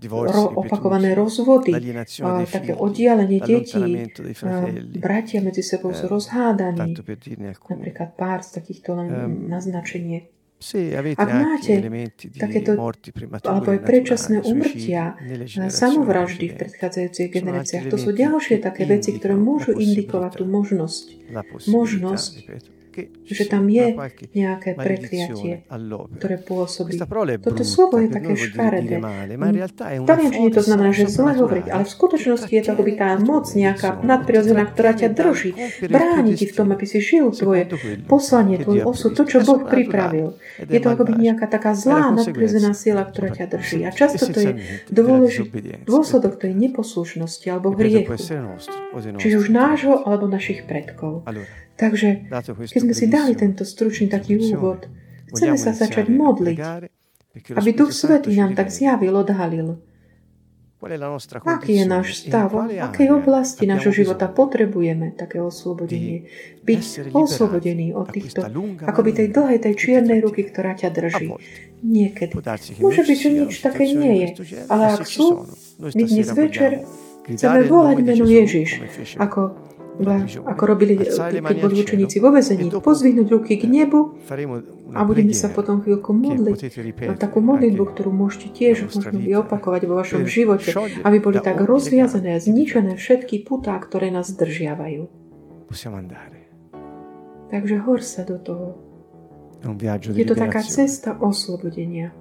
ro, 0.05 0.43
opakované 0.59 1.15
rozvody, 1.15 1.73
a, 1.73 2.45
také 2.45 2.75
oddialenie 2.75 3.41
detí, 3.41 3.81
bratia 4.99 5.41
medzi 5.41 5.63
sebou 5.63 5.95
sú 5.95 6.11
rozhádaní, 6.11 6.99
napríklad 7.71 8.11
pár 8.19 8.43
z 8.43 8.51
takýchto 8.61 8.99
len 8.99 9.09
um, 9.09 9.49
naznačenie. 9.49 10.29
Ak 11.21 11.31
máte 11.37 11.85
takéto, 12.41 12.81
alebo 13.45 13.69
aj 13.77 13.81
predčasné 13.85 14.41
umrtia, 14.41 15.13
samovraždy 15.69 16.49
v 16.49 16.55
predchádzajúcich 16.57 17.29
generáciách, 17.29 17.93
to 17.93 18.01
sú 18.01 18.17
ďalšie 18.17 18.65
také 18.65 18.89
veci, 18.89 19.13
ktoré 19.21 19.37
môžu 19.37 19.77
indikovať 19.77 20.41
tú 20.41 20.45
možnosť, 20.49 21.07
možnosť 21.69 22.33
že 23.27 23.45
tam 23.47 23.69
je 23.69 23.93
nejaké 24.33 24.75
prekliatie, 24.75 25.67
ktoré 26.17 26.37
pôsobí. 26.41 26.97
Toto 27.43 27.65
slovo 27.67 28.01
je 28.01 28.09
také 28.09 28.33
škaredé. 28.35 28.97
V 29.01 30.09
taliančine 30.09 30.49
to 30.55 30.63
znamená, 30.65 30.91
že 30.97 31.11
zle 31.13 31.37
hovoriť, 31.37 31.67
ale 31.69 31.85
v 31.85 31.91
skutočnosti 31.91 32.53
je 32.53 32.63
to 32.65 32.71
akoby 32.73 32.93
tá 32.97 33.19
moc 33.21 33.45
nejaká 33.53 34.01
nadprirodzená, 34.01 34.65
ktorá 34.71 34.97
ťa 34.97 35.09
drží, 35.13 35.51
bráni 35.91 36.39
ti 36.39 36.49
v 36.49 36.55
tom, 36.57 36.73
aby 36.73 36.85
si 36.89 36.99
žil 37.03 37.33
tvoje 37.35 37.69
poslanie, 38.09 38.57
tvoj 38.63 38.89
osud, 38.89 39.13
to, 39.13 39.29
čo 39.29 39.45
Boh 39.45 39.63
pripravil. 39.67 40.39
Je 40.63 40.81
to 40.81 40.89
akoby 40.93 41.19
nejaká 41.19 41.51
taká 41.51 41.77
zlá 41.77 42.15
nadprirodzená 42.15 42.73
sila, 42.73 43.05
ktorá 43.05 43.35
ťa 43.35 43.47
drží. 43.51 43.85
A 43.85 43.91
často 43.93 44.31
to 44.31 44.39
je 44.41 44.53
dôležitý 44.89 45.85
dôsledok 45.85 46.41
tej 46.41 46.53
neposlušnosti 46.57 47.47
alebo 47.51 47.75
hriechu. 47.75 48.17
Čiže 48.97 49.37
už 49.37 49.49
nášho 49.53 49.95
alebo 50.07 50.31
našich 50.31 50.65
predkov. 50.65 51.27
Takže, 51.77 52.33
keď 52.73 52.81
sme 52.81 52.95
si 52.97 53.07
dali 53.07 53.37
tento 53.37 53.63
stručný 53.69 54.09
taký 54.09 54.41
úvod, 54.41 54.89
chceme 55.33 55.61
sa 55.61 55.77
začať 55.77 56.09
modliť, 56.09 56.59
aby 57.53 57.71
Duch 57.77 57.93
Svetý 57.93 58.33
nám 58.33 58.57
tak 58.57 58.73
zjavil, 58.73 59.13
odhalil. 59.13 59.77
Aký 61.45 61.83
je 61.83 61.87
náš 61.89 62.29
stav? 62.29 62.53
V 62.53 62.79
akej 62.79 63.09
oblasti 63.09 63.65
nášho 63.65 63.91
života 63.97 64.29
potrebujeme 64.29 65.11
také 65.17 65.41
oslobodenie? 65.41 66.29
Byť 66.63 67.11
oslobodený 67.17 67.97
od 67.97 68.07
týchto, 68.13 68.45
akoby 68.85 69.11
tej 69.17 69.29
dlhej, 69.33 69.59
tej 69.67 69.75
čiernej 69.75 70.21
ruky, 70.21 70.45
ktorá 70.47 70.77
ťa 70.77 70.93
drží. 70.93 71.33
Niekedy. 71.81 72.33
Môže 72.79 73.03
byť, 73.03 73.19
že 73.19 73.31
nič 73.35 73.53
také 73.65 73.89
nie 73.89 74.13
je, 74.21 74.29
ale 74.69 74.97
ak 74.97 75.05
sú, 75.09 75.49
my 75.81 76.03
dnes 76.07 76.29
večer 76.33 76.85
chceme 77.25 77.61
volať 77.67 77.97
meno 78.05 78.25
Ježiš, 78.29 78.81
ako 79.17 79.57
ako 80.45 80.63
robili, 80.69 81.01
keď 81.01 81.57
boli 81.57 81.81
učeníci 81.81 82.21
vo 82.21 82.29
vezení, 82.29 82.69
pozvihnúť 82.69 83.27
ruky 83.33 83.57
k 83.57 83.65
nebu 83.65 84.21
a 84.93 85.01
budeme 85.09 85.33
sa 85.33 85.49
potom 85.49 85.81
chvíľku 85.81 86.13
modliť 86.13 86.61
na 87.09 87.17
takú 87.17 87.41
modlitbu, 87.41 87.85
ktorú 87.97 88.13
môžete 88.13 88.53
tiež 88.53 88.93
možno 88.93 89.17
opakovať 89.41 89.83
vo 89.89 89.95
vašom 89.97 90.29
živote, 90.29 90.73
aby 91.01 91.17
boli 91.21 91.41
tak 91.41 91.65
rozviazané 91.65 92.37
a 92.37 92.39
zničené 92.43 93.01
všetky 93.01 93.45
putá, 93.49 93.77
ktoré 93.81 94.13
nás 94.13 94.29
zdržiavajú. 94.33 95.09
Takže 97.47 97.75
hor 97.87 98.01
sa 98.03 98.27
do 98.27 98.37
toho. 98.43 98.67
Je 100.13 100.27
to 100.27 100.37
taká 100.37 100.61
cesta 100.63 101.17
oslobodenia. 101.17 102.13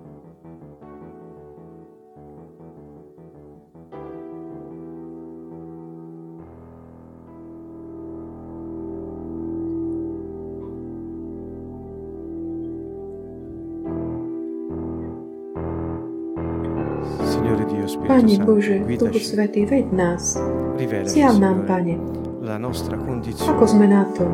Pane 18.06 18.38
Bože, 18.46 18.86
Duchu 18.86 19.20
Svetý, 19.20 19.65
veď 19.65 19.86
nás. 19.89 20.38
Zjav 21.10 21.41
nám, 21.41 21.65
Pane, 21.65 21.98
ako 23.50 23.63
sme 23.65 23.89
na 23.89 24.06
tom, 24.13 24.30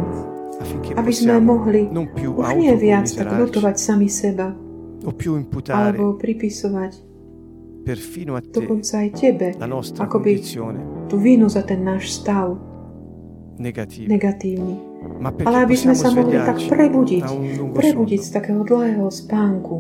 aby 1.00 1.12
sme 1.16 1.40
mohli 1.40 1.88
už 1.88 2.48
nie 2.60 2.76
viac 2.76 3.08
tak 3.08 3.32
lutovať 3.32 3.76
sami 3.80 4.12
seba, 4.12 4.52
alebo 5.72 6.20
pripisovať 6.20 6.92
dokonca 8.54 8.94
aj 9.02 9.10
Tebe, 9.18 9.48
akoby 9.98 10.32
tú 11.10 11.16
vinu 11.18 11.50
za 11.50 11.66
ten 11.66 11.82
náš 11.82 12.22
stav. 12.22 12.60
Negatívny. 14.06 14.76
Ale 15.22 15.58
aby 15.66 15.76
sme 15.78 15.98
sa 15.98 16.14
mohli 16.14 16.38
tak 16.38 16.62
prebudiť, 16.62 17.24
prebudiť 17.74 18.22
z 18.22 18.30
takého 18.30 18.62
dlhého 18.62 19.10
spánku, 19.10 19.76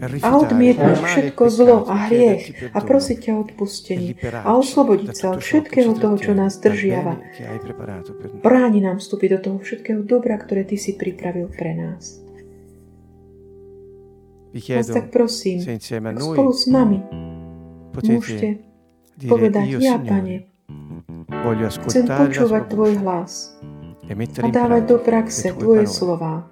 a 0.00 0.28
odmietnúť 0.32 0.98
všetko 1.04 1.42
zlo 1.52 1.76
a 1.84 2.08
hriech 2.08 2.72
a 2.72 2.78
prosiť 2.80 3.16
ťa 3.20 3.30
o 3.36 3.40
odpustení 3.44 4.16
a 4.24 4.50
oslobodiť 4.56 5.10
sa 5.12 5.36
od 5.36 5.44
všetkého 5.44 5.92
toho, 5.92 6.16
čo 6.16 6.32
nás 6.32 6.56
držiava. 6.56 7.20
Bráni 8.40 8.80
nám 8.80 8.98
vstúpiť 8.98 9.28
do 9.36 9.38
toho 9.38 9.58
všetkého 9.60 10.00
dobra, 10.00 10.40
ktoré 10.40 10.64
Ty 10.64 10.76
si 10.80 10.96
pripravil 10.96 11.52
pre 11.52 11.76
nás. 11.76 12.24
Vás 14.50 14.90
tak 14.90 15.14
prosím, 15.14 15.62
spolu 15.62 16.50
s 16.50 16.66
nami 16.66 16.98
môžete 17.94 18.66
povedať, 19.30 19.78
ja, 19.78 19.94
Pane, 20.00 20.50
chcem 21.86 22.04
počúvať 22.08 22.62
Tvoj 22.66 22.92
hlas 23.04 23.54
e 24.10 24.14
a 24.18 24.46
dávať 24.50 24.82
do 24.90 24.96
praxe 24.98 25.54
Tvoje 25.54 25.86
slova 25.86 26.50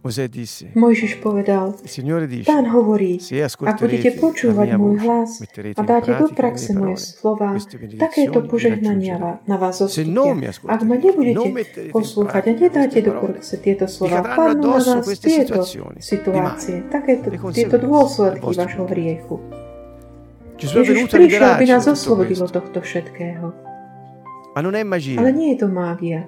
Mojžiš 0.00 1.20
povedal, 1.20 1.76
Pán 2.48 2.66
hovorí, 2.72 3.20
ak 3.20 3.76
budete 3.84 4.16
počúvať 4.16 4.68
môj 4.80 4.96
hlas 5.04 5.44
a 5.76 5.82
dáte 5.84 6.16
do 6.16 6.32
praxe 6.32 6.72
moje 6.72 7.20
slova, 7.20 7.60
takéto 8.00 8.40
požehnania 8.48 9.44
na 9.44 9.56
vás 9.60 9.76
zostupia. 9.76 10.56
Ak 10.64 10.80
ma 10.88 10.96
nebudete 10.96 11.92
poslúchať 11.92 12.42
a 12.48 12.52
nedáte 12.56 12.98
do 13.04 13.12
praxe 13.12 13.60
tieto 13.60 13.84
slova, 13.84 14.24
padnú 14.24 14.80
na 14.80 15.04
vás 15.04 15.20
tieto 15.20 15.68
situácie, 16.00 16.88
takéto, 16.88 17.28
tieto 17.52 17.76
dôsledky 17.76 18.56
vašho 18.56 18.84
hriechu. 18.88 19.36
Ježiš 20.56 21.12
prišiel, 21.12 21.60
aby 21.60 21.66
nás 21.68 21.84
oslobodil 21.84 22.40
od 22.40 22.52
tohto 22.52 22.80
všetkého. 22.80 23.52
Ale 24.56 25.30
nie 25.36 25.48
je 25.52 25.58
to 25.60 25.68
mágia. 25.68 26.24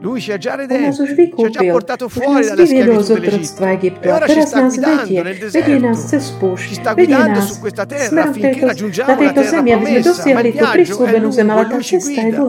Lui 0.00 0.20
ci 0.20 0.30
ha 0.30 0.36
già 0.36 0.54
redento, 0.54 1.06
ci 1.06 1.44
ha 1.44 1.48
già 1.48 1.64
portato 1.70 2.08
fuori 2.08 2.44
dalla 2.44 2.66
schiavitù 2.66 3.12
dell'Egitto. 3.14 3.64
E 3.64 4.10
ora 4.12 4.26
ci 4.28 4.42
sta 4.42 4.68
guidando 4.68 5.22
nel 5.22 5.38
deserto. 5.38 6.56
Ci 6.56 6.74
sta 6.74 6.94
guidando 6.94 7.40
su 7.40 7.58
questa 7.60 7.86
terra 7.86 8.24
affinché 8.28 8.66
raggiungiamo 8.66 9.22
la 9.22 9.32
terra 9.32 9.62
promessa. 9.62 10.32
Ma 10.32 10.40
il 10.40 10.52
viaggio 10.52 11.04
è 11.04 11.18
lungo, 11.18 11.62
Lui 11.68 11.82
ci 11.82 11.96
guida. 11.98 12.44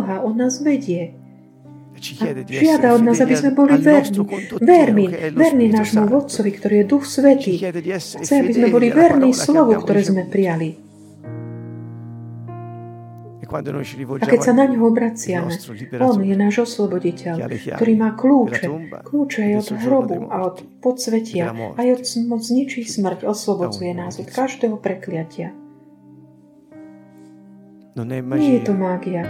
Žiada 1.98 2.94
od 2.94 3.02
nás, 3.10 3.18
aby 3.18 3.34
sme 3.34 3.58
boli 3.58 3.74
verní, 3.82 4.22
verní, 4.62 5.10
verní 5.34 5.66
nášmu 5.74 6.06
Vodcovi, 6.06 6.54
ktorý 6.54 6.86
je 6.86 6.86
Duch 6.86 7.10
Svetý. 7.10 7.58
Chce, 7.58 8.34
aby 8.38 8.54
sme 8.54 8.70
boli 8.70 8.94
verní 8.94 9.34
slovu, 9.34 9.74
ktoré 9.82 10.06
sme 10.06 10.30
prijali. 10.30 10.78
A 13.48 14.26
keď 14.28 14.40
sa 14.44 14.52
na 14.52 14.68
ňo 14.68 14.92
obraciame, 14.92 15.56
on 15.98 16.20
je 16.20 16.36
náš 16.36 16.68
osloboditeľ, 16.68 17.40
ktorý 17.80 17.94
má 17.96 18.12
kľúče, 18.12 18.68
kľúče 19.08 19.40
aj 19.40 19.54
od 19.56 19.68
hrobu 19.82 20.20
a 20.28 20.38
od 20.52 20.58
podsvetia, 20.84 21.50
aj 21.80 21.88
od 21.88 22.04
moc 22.28 22.44
ničí 22.44 22.84
smrť, 22.84 23.24
oslobodzuje 23.24 23.96
nás 23.96 24.20
od 24.20 24.28
každého 24.28 24.76
prekliatia. 24.78 25.56
Nie 28.38 28.62
je 28.62 28.62
to 28.62 28.74
mágia. 28.76 29.26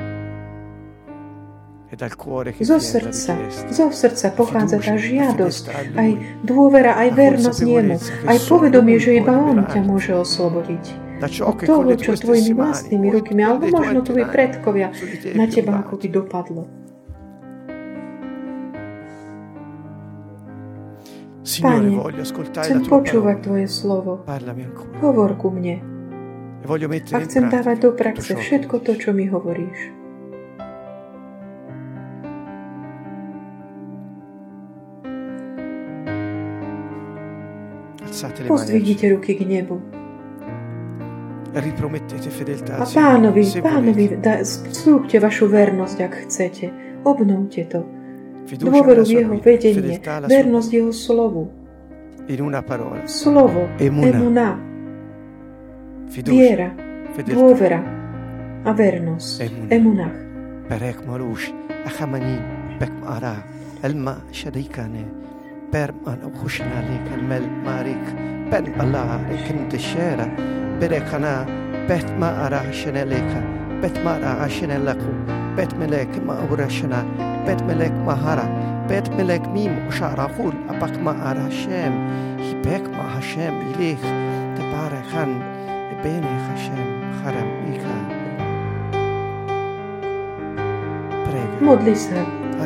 Zo 2.60 2.84
srdca, 2.84 3.32
zo 3.72 3.88
srdca 3.96 4.28
pochádza 4.36 4.76
tá 4.84 5.00
žiadosť, 5.00 5.96
aj 5.96 6.10
dôvera, 6.44 7.00
aj 7.00 7.10
vernosť 7.16 7.64
jemu, 7.64 7.96
aj 8.28 8.38
povedomie, 8.44 9.00
že 9.00 9.24
iba 9.24 9.32
on 9.32 9.64
ťa 9.64 9.88
môže 9.88 10.12
oslobodiť 10.12 11.07
od 11.22 11.58
toho, 11.62 11.90
čo 11.98 12.14
tvojimi 12.14 12.54
vlastnými 12.54 13.08
rukami, 13.10 13.42
alebo 13.42 13.66
možno 13.70 14.00
tvoji 14.06 14.26
predkovia 14.30 14.94
na 15.34 15.46
teba 15.50 15.82
ako 15.82 15.94
by 15.98 16.08
dopadlo. 16.12 16.64
Pane, 21.48 21.90
chcem 22.60 22.80
počúvať 22.86 23.38
Tvoje 23.40 23.68
slovo. 23.72 24.22
Hovor 25.00 25.32
ku 25.40 25.48
mne. 25.50 25.80
E 25.80 27.16
A 27.16 27.18
chcem 27.24 27.48
dávať 27.48 27.78
do 27.88 27.90
praxe 27.96 28.36
všetko 28.36 28.84
to, 28.84 29.00
čo 29.00 29.16
mi 29.16 29.32
hovoríš. 29.32 29.96
Pozdvihnite 38.48 39.14
ruky 39.14 39.38
k 39.38 39.46
nebu. 39.46 39.78
Ripromettete 41.58 42.30
fedeltà 42.30 42.78
A 42.78 42.86
pánovi, 42.86 43.42
pánovi 43.62 44.22
da, 44.22 44.46
slúbte 44.46 45.18
vašu 45.18 45.50
vernosť, 45.50 45.98
ak 46.06 46.14
chcete. 46.28 46.70
Obnovte 47.02 47.66
to. 47.66 47.82
Dôveru 48.48 49.04
v 49.04 49.12
jeho 49.12 49.36
vedenie, 49.42 49.98
vernosť 50.06 50.70
jeho 50.72 50.94
slovu. 50.94 51.50
In 52.30 52.40
una 52.44 52.62
parola. 52.62 53.08
Slovo, 53.10 53.68
emuna. 53.80 54.60
Viera, 56.08 56.72
dôvera 57.28 57.80
a 58.64 58.72
vernosť. 58.72 59.48
Emunach. 59.72 60.18
Perek 60.68 61.00
marush, 61.08 61.52
achamani, 61.88 62.38
pek 62.80 62.92
mara, 63.00 63.40
elma 63.84 64.20
shadikane, 64.36 65.08
per 65.72 65.96
man 66.04 66.28
khushna 66.36 66.84
lek, 66.84 67.08
mel 67.24 67.48
marik, 67.64 68.06
pen 68.52 68.72
Allah, 68.80 69.24
ikin 69.32 69.68
teshera, 69.72 70.28
berekana 70.80 71.46
bet 71.88 72.08
ma 72.20 72.30
ara 72.46 72.62
sheneleka 72.74 73.42
bet 73.82 73.96
ma 74.04 74.20
ara 74.22 74.50
shenelaku 74.50 75.14
bet 75.58 75.72
melek 75.80 76.12
ma 76.26 76.36
ura 76.52 76.70
shana 76.70 77.02
Bet 77.48 77.64
melek 77.64 77.96
mahara, 78.04 78.44
bet 78.92 79.08
melek 79.16 79.40
mim 79.56 79.72
sharahul 79.88 80.52
apak 80.68 81.00
ma'ar 81.00 81.40
Hashem, 81.40 81.94
hipek 82.44 82.84
ma 82.92 83.08
Hashem 83.16 83.56
ilich, 83.72 84.04
tebarechan, 84.60 85.32
bene 86.04 86.34
Hashem, 86.48 86.84
charam 87.24 87.50
ika. 87.72 87.96
Modli 91.64 91.96
sa, 91.96 92.20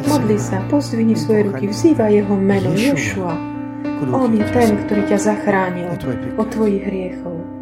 modli 0.09 0.41
sa, 0.41 0.65
pozdvihni 0.65 1.13
svoje 1.13 1.45
ruky, 1.53 1.69
vzýva 1.69 2.09
jeho 2.09 2.33
meno, 2.33 2.73
Ješua. 2.73 3.37
On 4.09 4.33
je 4.33 4.41
ten, 4.49 4.81
ktorý 4.81 5.05
ťa 5.13 5.17
zachránil 5.29 5.93
od 6.41 6.47
tvojich 6.49 6.89
hriechov. 6.89 7.60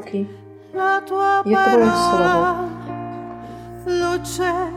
Kroky 0.00 0.26
je 1.44 1.56
Tvoje 1.56 1.90
slovo. 1.92 2.48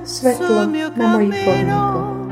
Svetlo 0.04 0.68
na 0.98 1.08
mojich 1.08 1.46
chodníkoch. 1.46 2.23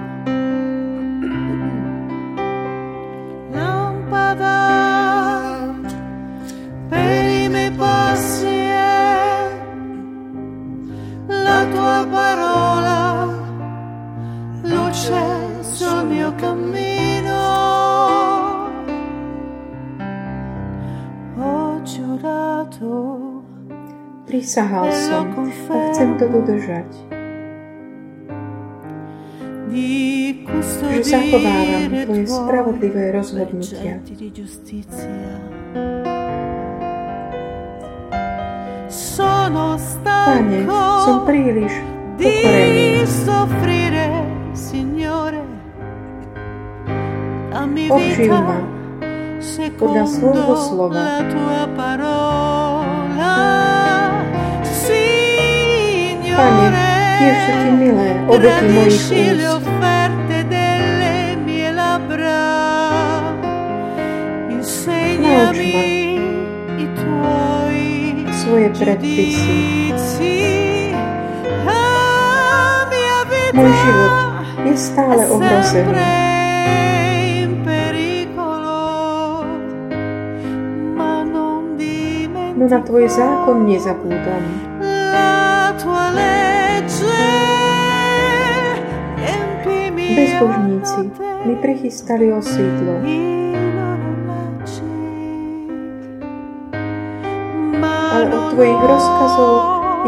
Prisahal 24.52 24.92
som 24.92 25.32
a 25.72 25.76
chcem 25.96 26.20
to 26.20 26.28
dodržať. 26.28 26.92
Že 30.92 31.00
zachovávam 31.08 31.88
Tvoje 32.04 32.28
spravodlivé 32.28 33.16
rozhodnutia. 33.16 34.04
Pane, 40.04 40.60
som 41.08 41.24
príliš 41.24 41.72
pokorený. 42.20 43.08
Obživ 47.88 48.36
ma 48.36 48.60
podľa 49.80 50.06
svojho 50.12 50.56
slova. 50.60 51.00
Pane, 56.32 56.68
tie 57.20 57.32
sú 57.36 57.52
ti 57.60 57.70
milé 57.76 58.10
obety 58.28 58.66
mojich 58.72 59.04
úst. 59.12 59.12
Nauč 65.22 65.60
ma 65.72 65.84
svoje 68.42 68.68
predpisy. 68.74 70.34
Môj 73.52 73.72
život 73.84 74.14
je 74.64 74.74
stále 74.80 75.24
ohrozený. 75.28 75.92
No 82.56 82.70
na 82.70 82.80
tvoj 82.86 83.10
zákon 83.10 83.66
nezabúdam. 83.68 84.71
Bezbožníci 90.12 91.02
mi 91.46 91.56
prichystali 91.62 92.34
osídlo. 92.34 93.00
Ale 98.12 98.26
od 98.28 98.44
tvojich 98.54 98.82
rozkazov 98.84 99.54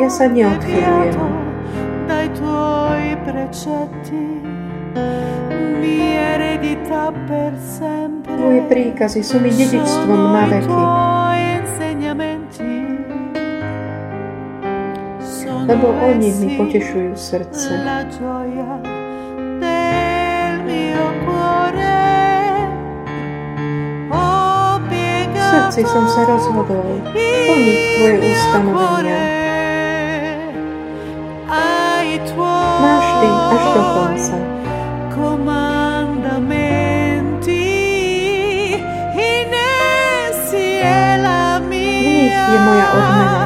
ja 0.01 0.09
sa 0.11 0.25
neodchylujem. 0.27 1.15
Tvoje 8.23 8.61
príkazy 8.67 9.21
sú 9.23 9.39
mi 9.39 9.47
dedičstvom 9.53 10.19
na 10.35 10.43
veky. 10.51 11.12
Lebo 15.63 15.87
oni 15.95 16.29
mi 16.39 16.47
potešujú 16.59 17.15
srdce. 17.15 17.67
srdci 25.53 25.89
som 25.89 26.05
sa 26.09 26.21
rozhodol 26.25 27.01
plniť 27.13 27.79
Tvoje 27.97 28.17
ustanovenia. 28.29 29.21
Ty 33.23 33.29
až 33.29 33.63
do 33.71 33.81
konca. 33.95 34.35
V 41.63 42.15
nich 42.19 42.35
je 42.35 42.59
moja 42.59 42.87
odmena. 42.91 43.42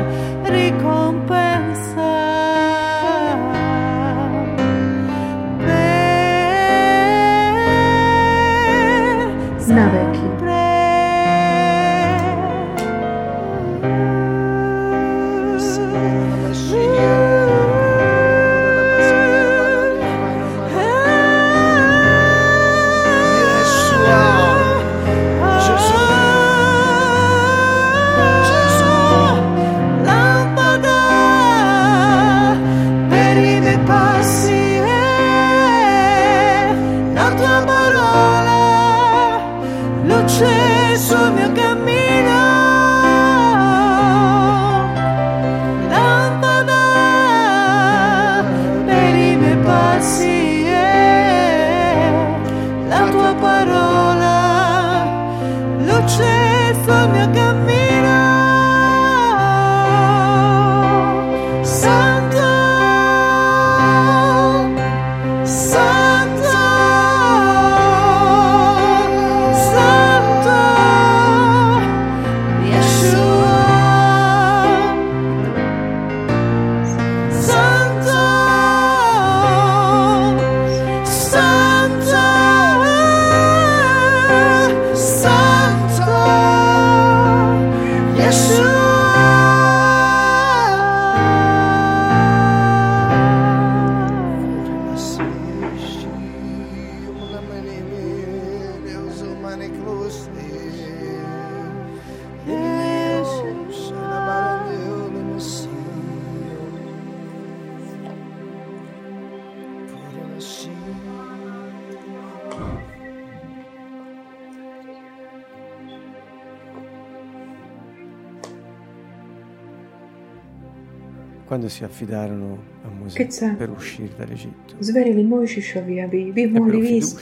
Si 121.78 121.84
affidarono 121.84 122.57
a 122.82 122.89
Mosè 122.89 123.53
per 123.53 123.69
uscire 123.69 124.09
dall'Egitto. 124.17 124.82
Zverili 124.82 125.21
Mojžišovi, 125.21 126.01
aby 126.01 126.34
by 126.34 126.43
mohli 126.49 126.82
výjsť 126.82 127.17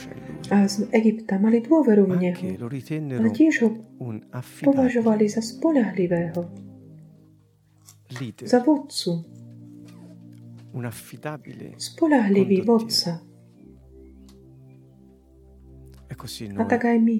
z 0.48 0.76
Egypta, 0.96 1.36
mali 1.36 1.60
dôveru 1.60 2.08
v 2.08 2.14
Neho. 2.16 2.40
Ale 3.20 3.30
tiež 3.36 3.54
ho 3.68 3.68
považovali 4.64 5.28
za 5.28 5.44
spolahlivého. 5.44 6.40
Za 8.48 8.64
vodcu. 8.64 9.12
Spolahlivý 11.76 12.58
vodca. 12.64 13.20
A 16.56 16.64
tak 16.64 16.88
aj 16.88 16.96
my. 16.96 17.18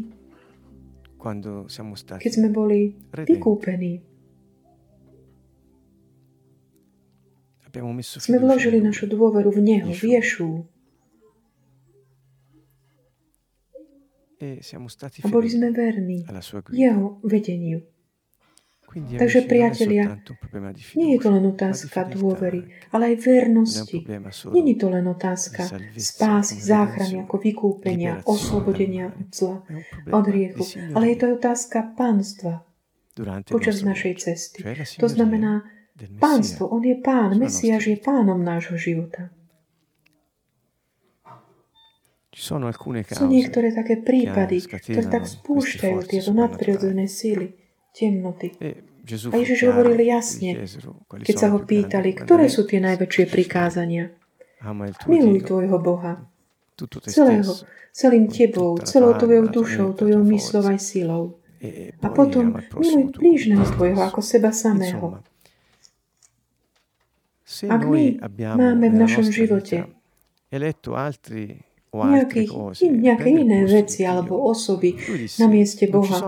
Keď 2.16 2.32
sme 2.32 2.48
boli 2.48 2.96
vykúpení, 3.12 4.15
Sme 8.02 8.36
vložili 8.40 8.80
našu 8.80 9.06
dôveru 9.06 9.52
v 9.52 9.60
Neho, 9.62 9.90
v 9.92 10.04
Ješu. 10.16 10.66
A 15.24 15.26
boli 15.32 15.48
sme 15.48 15.72
verní 15.72 16.28
Jeho 16.72 17.20
vedeniu. 17.24 17.80
Takže, 18.96 19.44
priatelia, 19.44 20.16
nie 20.96 21.16
je 21.16 21.18
to 21.20 21.28
len 21.28 21.44
otázka 21.52 22.08
dôvery, 22.08 22.64
ale 22.96 23.12
aj 23.12 23.16
vernosti. 23.28 24.00
Nie 24.56 24.64
je 24.72 24.76
to 24.80 24.88
len 24.88 25.04
otázka 25.04 25.68
spásy, 26.00 26.56
záchrany, 26.64 27.20
ako 27.28 27.36
vykúpenia, 27.36 28.24
oslobodenia 28.24 29.12
od 29.12 29.28
zla, 29.36 29.56
od 30.08 30.26
riechu, 30.32 30.64
ale 30.96 31.12
je 31.12 31.16
to 31.20 31.26
otázka 31.36 31.92
pánstva 31.92 32.64
počas 33.48 33.84
našej 33.84 34.14
cesty. 34.16 34.64
To 35.00 35.08
znamená 35.08 35.64
Pánstvo, 36.20 36.68
On 36.68 36.84
je 36.84 36.96
Pán, 37.00 37.32
Mesiaš 37.40 37.88
je 37.88 37.96
Pánom 37.96 38.36
nášho 38.36 38.76
života. 38.76 39.32
Sú 42.36 43.24
niektoré 43.32 43.72
také 43.72 43.96
prípady, 43.96 44.60
ktoré 44.60 45.08
tak 45.08 45.24
spúšťajú 45.24 45.98
tieto 46.04 46.36
nadprirodzené 46.36 47.08
síly, 47.08 47.56
temnoty. 47.96 48.52
E, 48.60 48.84
A 49.32 49.36
Ježiš 49.40 49.72
hovoril 49.72 49.96
jasne, 50.04 50.52
keď 51.24 51.36
sa 51.40 51.48
ho 51.48 51.64
pýtali, 51.64 52.12
ktoré 52.12 52.52
sú 52.52 52.68
tie 52.68 52.76
najväčšie 52.84 53.24
prikázania. 53.32 54.12
Miluj 55.08 55.48
tvojho 55.48 55.80
Boha, 55.80 56.28
celého, 57.08 57.56
celým 57.96 58.28
tebou, 58.28 58.76
celou 58.84 59.16
tvojou 59.16 59.48
dušou, 59.48 59.88
tvojou 59.96 60.20
myslou 60.28 60.62
aj 60.68 60.76
silou. 60.76 61.40
E, 61.64 61.96
A 62.04 62.12
potom 62.12 62.52
miluj 62.76 63.16
blížneho 63.16 63.64
tvojho 63.64 63.96
ako 63.96 64.20
seba 64.20 64.52
samého. 64.52 65.24
Ak 67.46 67.82
my 67.86 68.18
máme 68.58 68.86
v 68.90 68.96
našom 68.98 69.30
živote 69.30 69.86
nejakých, 71.96 72.50
nejaké 72.82 73.28
iné 73.30 73.62
veci 73.70 74.02
alebo 74.02 74.50
osoby 74.50 74.98
na 75.38 75.46
mieste 75.46 75.86
Boha, 75.86 76.18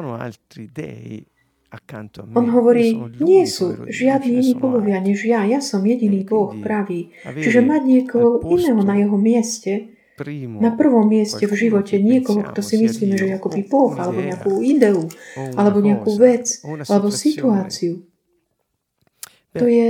on 2.33 2.47
hovorí, 2.49 2.97
nie 3.21 3.45
sú 3.45 3.85
žiadni 3.85 4.41
iní 4.41 4.57
bohovia 4.57 5.05
než 5.05 5.29
ja, 5.29 5.45
ja 5.45 5.61
som 5.61 5.85
jediný 5.85 6.25
Boh 6.25 6.57
pravý. 6.65 7.13
Čiže 7.29 7.61
mať 7.61 7.83
niekoho 7.85 8.41
iného 8.49 8.81
na 8.81 8.97
jeho 8.97 9.19
mieste, 9.21 9.93
na 10.59 10.73
prvom 10.73 11.05
mieste 11.07 11.45
v 11.45 11.55
živote 11.55 12.01
niekoho, 12.01 12.41
kto 12.47 12.61
si 12.65 12.81
myslíme, 12.81 13.15
že 13.21 13.27
je 13.29 13.35
akoby 13.37 13.69
Boh, 13.69 13.93
alebo 13.95 14.19
nejakú 14.23 14.65
ideu, 14.65 15.13
alebo 15.59 15.79
nejakú 15.85 16.11
vec, 16.17 16.63
alebo 16.89 17.13
situáciu. 17.13 18.01
To 19.53 19.67
je 19.69 19.89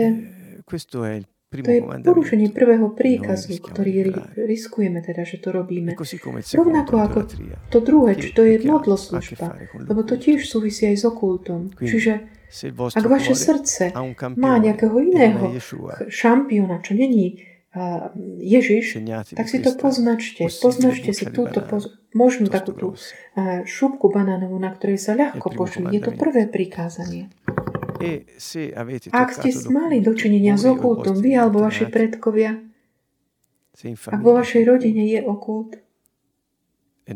to 1.49 1.71
je 1.73 1.81
porušenie 2.05 2.53
prvého 2.53 2.93
príkazu, 2.93 3.57
ktorý 3.57 4.13
riskujeme 4.37 5.01
teda, 5.01 5.25
že 5.25 5.41
to 5.41 5.49
robíme. 5.49 5.97
Rovnako 6.53 6.95
ako 7.01 7.19
to 7.73 7.79
druhé, 7.81 8.21
či 8.21 8.37
to 8.37 8.45
je 8.45 8.61
modloslužba, 8.61 9.57
lebo 9.89 10.01
to 10.05 10.21
tiež 10.21 10.45
súvisí 10.45 10.85
aj 10.93 10.97
s 11.01 11.05
okultom. 11.09 11.73
Čiže 11.73 12.29
ak 12.93 13.05
vaše 13.09 13.33
srdce 13.33 13.97
má 14.37 14.61
nejakého 14.61 14.97
iného 15.01 15.49
šampiona, 16.13 16.85
čo 16.85 16.93
není 16.93 17.41
Ježiš, 18.41 18.97
tak 19.37 19.47
si 19.49 19.61
to 19.61 19.77
poznačte. 19.77 20.49
Poznačte 20.49 21.13
si 21.13 21.25
túto 21.29 21.61
poz- 21.65 21.97
možnú 22.13 22.49
takú 22.49 22.73
tú 22.73 22.89
šupku 23.65 24.09
banánovú, 24.09 24.57
na 24.57 24.73
ktorej 24.73 24.97
sa 25.01 25.13
ľahko 25.13 25.49
pošli. 25.53 25.97
Je 25.97 26.01
to 26.01 26.13
prvé 26.17 26.49
prikázanie. 26.49 27.29
E 27.99 28.25
ak 29.11 29.29
ste 29.35 29.51
mali 29.71 29.99
dočinenia 29.99 30.55
s 30.55 30.65
okultom, 30.65 31.19
vy 31.19 31.35
alebo 31.35 31.63
vaši 31.63 31.91
predkovia, 31.91 32.63
ak 33.85 34.21
vo 34.23 34.33
vašej 34.35 34.63
rodine 34.67 35.07
je 35.07 35.21
okult, 35.23 35.79
e 37.07 37.13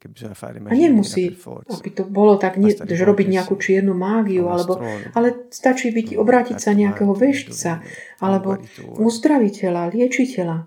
a 0.00 0.72
nemusí, 0.72 1.28
aby 1.68 1.88
to 1.92 2.08
bolo 2.08 2.40
tak, 2.40 2.56
nie, 2.56 2.72
že 2.72 3.04
robiť 3.04 3.26
nejakú 3.28 3.52
čiernu 3.60 3.92
mágiu, 3.92 4.48
alebo, 4.48 4.80
ale 5.12 5.52
stačí 5.52 5.92
byť, 5.92 6.16
obrátiť 6.16 6.56
sa 6.56 6.72
nejakého 6.72 7.12
veštica, 7.12 7.84
alebo 8.16 8.56
uzdraviteľa, 8.96 9.92
liečiteľa, 9.92 10.58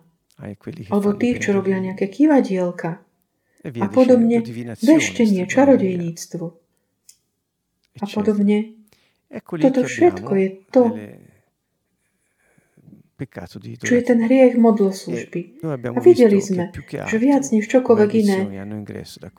alebo 0.93 1.09
tých, 1.17 1.41
čo 1.41 1.57
robia 1.57 1.81
nejaké 1.81 2.05
kývadielka. 2.13 3.01
E 3.65 3.73
a 3.81 3.87
podobne, 3.89 4.43
veštenie, 4.85 5.49
čarodejníctvo. 5.49 6.45
A 8.01 8.05
podobne. 8.05 8.82
Toto 9.41 9.81
všetko 9.81 10.31
je 10.37 10.49
to, 10.69 10.83
čo 13.81 13.93
je 13.93 14.03
ten 14.03 14.19
hriech 14.25 14.59
modloslužby. 14.59 15.63
A 15.63 15.99
videli 16.01 16.41
sme, 16.43 16.69
že 16.85 17.17
viac 17.17 17.45
než 17.49 17.65
čokoľvek 17.69 18.11
iné, 18.19 18.39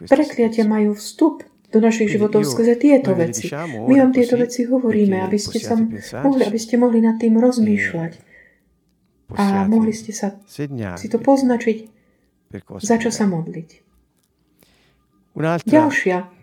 prekliatia 0.08 0.64
majú 0.64 0.96
vstup 0.96 1.44
do 1.74 1.78
našich 1.82 2.14
životov 2.14 2.46
skrze 2.46 2.78
tieto 2.78 3.18
veci. 3.18 3.50
My 3.90 3.98
vám 3.98 4.14
tieto 4.14 4.38
veci 4.38 4.62
hovoríme, 4.62 5.18
aby 5.26 5.38
ste, 5.38 5.58
sa 5.58 5.74
mohli, 6.22 6.42
aby 6.46 6.58
ste 6.58 6.78
mohli 6.78 7.02
nad 7.02 7.18
tým 7.18 7.34
rozmýšľať. 7.38 8.12
A 9.34 9.66
mohli 9.66 9.90
ste 9.90 10.14
sa 10.14 10.38
si 10.46 11.06
to 11.10 11.18
poznačiť, 11.18 11.78
za 12.78 12.96
čo 13.02 13.10
sa 13.10 13.26
modliť. 13.26 13.82
Ďalšia 15.66 16.33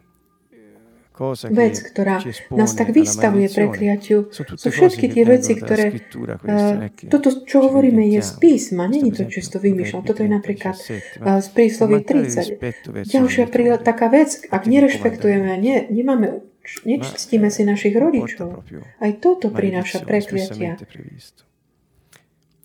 vec, 1.53 1.75
ktorá 1.93 2.17
nás 2.51 2.71
tak 2.73 2.89
vystavuje 2.89 3.47
prekliatiu, 3.47 4.33
sú 4.33 4.69
všetky 4.69 5.05
tie 5.13 5.23
veci, 5.23 5.53
ktoré... 5.53 6.01
Uh, 6.41 6.89
toto, 7.07 7.45
čo 7.45 7.69
hovoríme, 7.69 8.01
je 8.09 8.25
z 8.25 8.31
písma, 8.41 8.89
není 8.89 9.13
to 9.13 9.29
čisto 9.29 9.61
vymýšľam. 9.61 10.01
Toto 10.01 10.25
je 10.25 10.31
napríklad 10.31 10.75
z 10.77 11.47
prísloví 11.53 12.01
30. 12.01 13.05
Ďalšia 13.05 13.45
prí, 13.47 13.63
taká 13.81 14.09
vec, 14.09 14.41
ak 14.49 14.63
nerešpektujeme, 14.65 15.61
ne, 15.61 15.75
nemáme, 15.87 16.41
nečistíme 16.83 17.53
si 17.53 17.61
našich 17.63 17.93
rodičov, 17.93 18.65
aj 18.99 19.11
toto 19.21 19.53
prináša 19.53 20.01
prekliatia. 20.01 20.81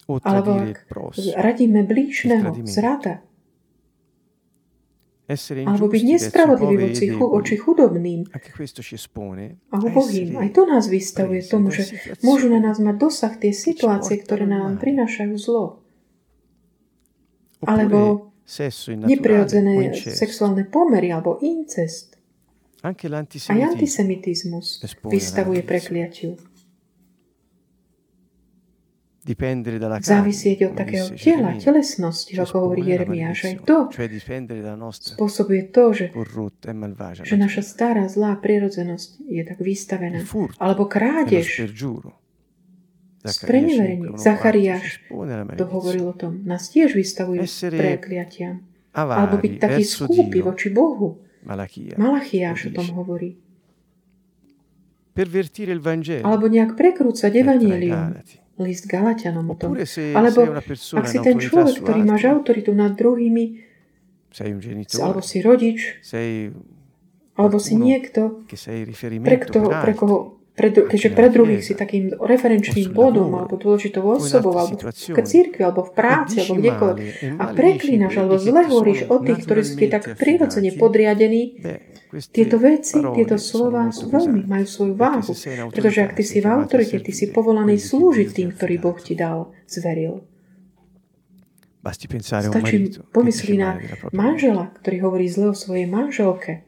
Alebo 0.07 0.71
ak 0.71 0.87
radíme 1.35 1.83
blížneho, 1.83 2.63
zrada, 2.63 3.27
alebo 5.27 5.91
byť 5.91 6.03
nespravodlivý 6.07 6.95
voči, 7.19 7.59
chudobným 7.59 8.31
a 8.31 9.77
ubohým. 9.83 10.39
Aj 10.39 10.51
to 10.55 10.63
nás 10.71 10.87
vystavuje 10.87 11.43
tomu, 11.43 11.75
že 11.75 12.15
môžu 12.23 12.47
na 12.47 12.63
nás 12.63 12.79
mať 12.79 12.95
dosah 12.95 13.35
tie 13.35 13.51
situácie, 13.51 14.23
ktoré 14.23 14.47
nám 14.47 14.79
prinášajú 14.79 15.35
zlo. 15.35 15.83
Alebo 17.67 18.31
neprirodzené 18.87 19.91
sexuálne 19.99 20.63
pomery 20.63 21.11
alebo 21.11 21.43
incest. 21.43 22.15
Aj 22.87 22.95
antisemitizmus 23.51 24.79
vystavuje 25.11 25.67
prekliatiu 25.67 26.39
závisieť 29.99 30.71
od 30.71 30.73
takého 30.79 31.07
tela, 31.19 31.59
telesnosti, 31.59 32.31
ako 32.39 32.71
hovorí 32.71 32.87
Jeremiáš. 32.87 33.39
Aj 33.43 33.55
to 33.67 33.91
spôsobuje 35.19 35.75
to, 35.75 35.91
že, 35.91 36.07
že 37.27 37.35
naša 37.35 37.63
stará 37.67 38.07
zlá 38.07 38.39
prirodzenosť 38.39 39.27
je 39.27 39.43
tak 39.43 39.59
vystavená. 39.59 40.23
Alebo 40.63 40.87
krádež, 40.87 41.67
spreneverenie. 43.27 44.15
Zachariáš 44.15 45.03
to 45.59 45.67
hovoril 45.67 46.15
o 46.15 46.15
tom. 46.15 46.47
Nás 46.47 46.71
tiež 46.71 46.95
vystavujú 46.95 47.43
prekliatiam. 47.75 48.63
Alebo 48.95 49.43
byť 49.43 49.53
taký 49.59 49.83
skúpy 49.83 50.39
voči 50.39 50.71
Bohu. 50.71 51.19
Malachiáš 51.99 52.71
o 52.71 52.79
tom 52.79 52.95
hovorí. 52.95 53.35
Alebo 56.23 56.45
nejak 56.47 56.77
prekrúcať 56.77 57.33
evanelium 57.35 58.15
list 58.61 58.89
Galatianom 58.89 59.53
o 59.53 59.55
tom. 59.57 59.77
Alebo 60.17 60.41
ak 60.57 61.07
si 61.09 61.19
ten 61.21 61.37
človek, 61.37 61.85
ktorý 61.85 62.01
máš 62.05 62.29
autoritu 62.29 62.73
nad 62.73 62.97
druhými, 62.97 63.65
alebo 65.01 65.21
si 65.21 65.41
rodič, 65.41 66.01
alebo 67.37 67.57
si 67.61 67.75
niekto, 67.77 68.49
pre, 69.21 69.37
kto, 69.41 69.59
pre 69.69 69.93
koho 69.93 70.41
pre, 70.57 70.73
keďže 70.73 71.11
pre 71.13 71.29
druhých 71.29 71.63
si 71.63 71.77
takým 71.77 72.17
referenčným 72.17 72.97
bodom 72.97 73.37
alebo 73.37 73.61
dôležitou 73.61 74.01
osobou, 74.17 74.57
alebo 74.57 74.81
v 74.89 75.21
církvi, 75.21 75.61
alebo 75.61 75.85
v 75.85 75.93
práci, 75.93 76.41
alebo 76.41 76.55
kdekoľvek 76.57 77.07
a 77.37 77.45
preklínaš, 77.53 78.15
alebo 78.17 78.41
zle 78.41 78.65
hovoríš 78.65 79.01
o 79.13 79.17
tých, 79.21 79.45
ktorí 79.45 79.61
sú 79.63 79.75
ti 79.77 79.87
tak 79.93 80.17
prirodzene 80.17 80.73
podriadení, 80.81 81.61
tieto 82.33 82.57
veci, 82.57 82.97
tieto 82.97 83.37
slova 83.37 83.93
sú 83.93 84.09
veľmi, 84.09 84.49
majú 84.49 84.67
svoju 84.67 84.95
váhu. 84.97 85.33
Pretože 85.69 86.09
ak 86.09 86.17
ty 86.17 86.25
si 86.25 86.41
v 86.41 86.49
autorite, 86.49 86.97
ty 87.05 87.13
si 87.13 87.29
povolaný 87.29 87.77
slúžiť 87.77 88.29
tým, 88.33 88.49
ktorý 88.57 88.75
Boh 88.81 88.97
ti 88.97 89.13
dal, 89.13 89.53
zveril. 89.69 90.25
Stačí 91.87 92.99
pomyslí 93.15 93.55
na 93.63 93.79
manžela, 94.11 94.75
ktorý 94.83 94.97
hovorí 95.07 95.31
zle 95.31 95.53
o 95.53 95.55
svojej 95.55 95.87
manželke. 95.87 96.67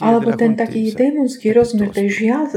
Alebo 0.00 0.32
ten 0.32 0.56
taký 0.56 0.88
démonský 0.96 1.52
rozmer 1.52 1.92
tej 1.92 2.08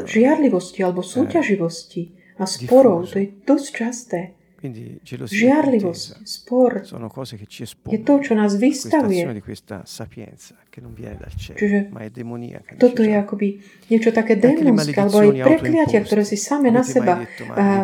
žiarlivosti 0.07 0.79
alebo 0.79 1.03
eh, 1.03 1.09
súťaživosti 1.11 2.01
a 2.39 2.47
sporov, 2.47 3.11
to 3.11 3.19
je 3.19 3.27
dosť 3.43 3.67
časté. 3.75 4.19
Žiarlivosť, 4.57 6.25
spor. 6.25 6.81
Je 7.93 7.99
to, 8.01 8.13
čo 8.25 8.33
nás 8.33 8.57
vystavuje. 8.57 9.21
Čiže 11.37 11.77
toto 12.81 13.01
je 13.05 13.13
akoby 13.13 13.47
niečo 13.93 14.09
také 14.09 14.33
démonské, 14.33 14.97
alebo 14.97 15.21
aj 15.21 15.45
prekliatia, 15.45 16.01
ktoré 16.01 16.25
si 16.25 16.41
same 16.41 16.73
na 16.73 16.81
seba 16.81 17.29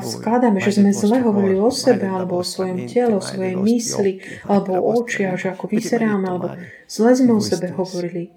skladáme, 0.01 0.57
že 0.65 0.81
sme 0.81 0.89
zle 0.97 1.21
hovorili 1.21 1.61
o 1.61 1.69
sebe, 1.69 2.09
alebo 2.09 2.41
o 2.41 2.45
svojom 2.45 2.89
tele, 2.89 3.17
o 3.17 3.21
svojej 3.21 3.53
mysli, 3.53 4.25
alebo 4.49 4.73
o 4.81 4.97
očiach, 4.97 5.37
že 5.37 5.53
ako 5.53 5.69
vyzeráme, 5.69 6.25
alebo 6.25 6.57
zle 6.89 7.11
sme 7.13 7.37
o 7.37 7.41
sebe 7.41 7.69
hovorili. 7.69 8.33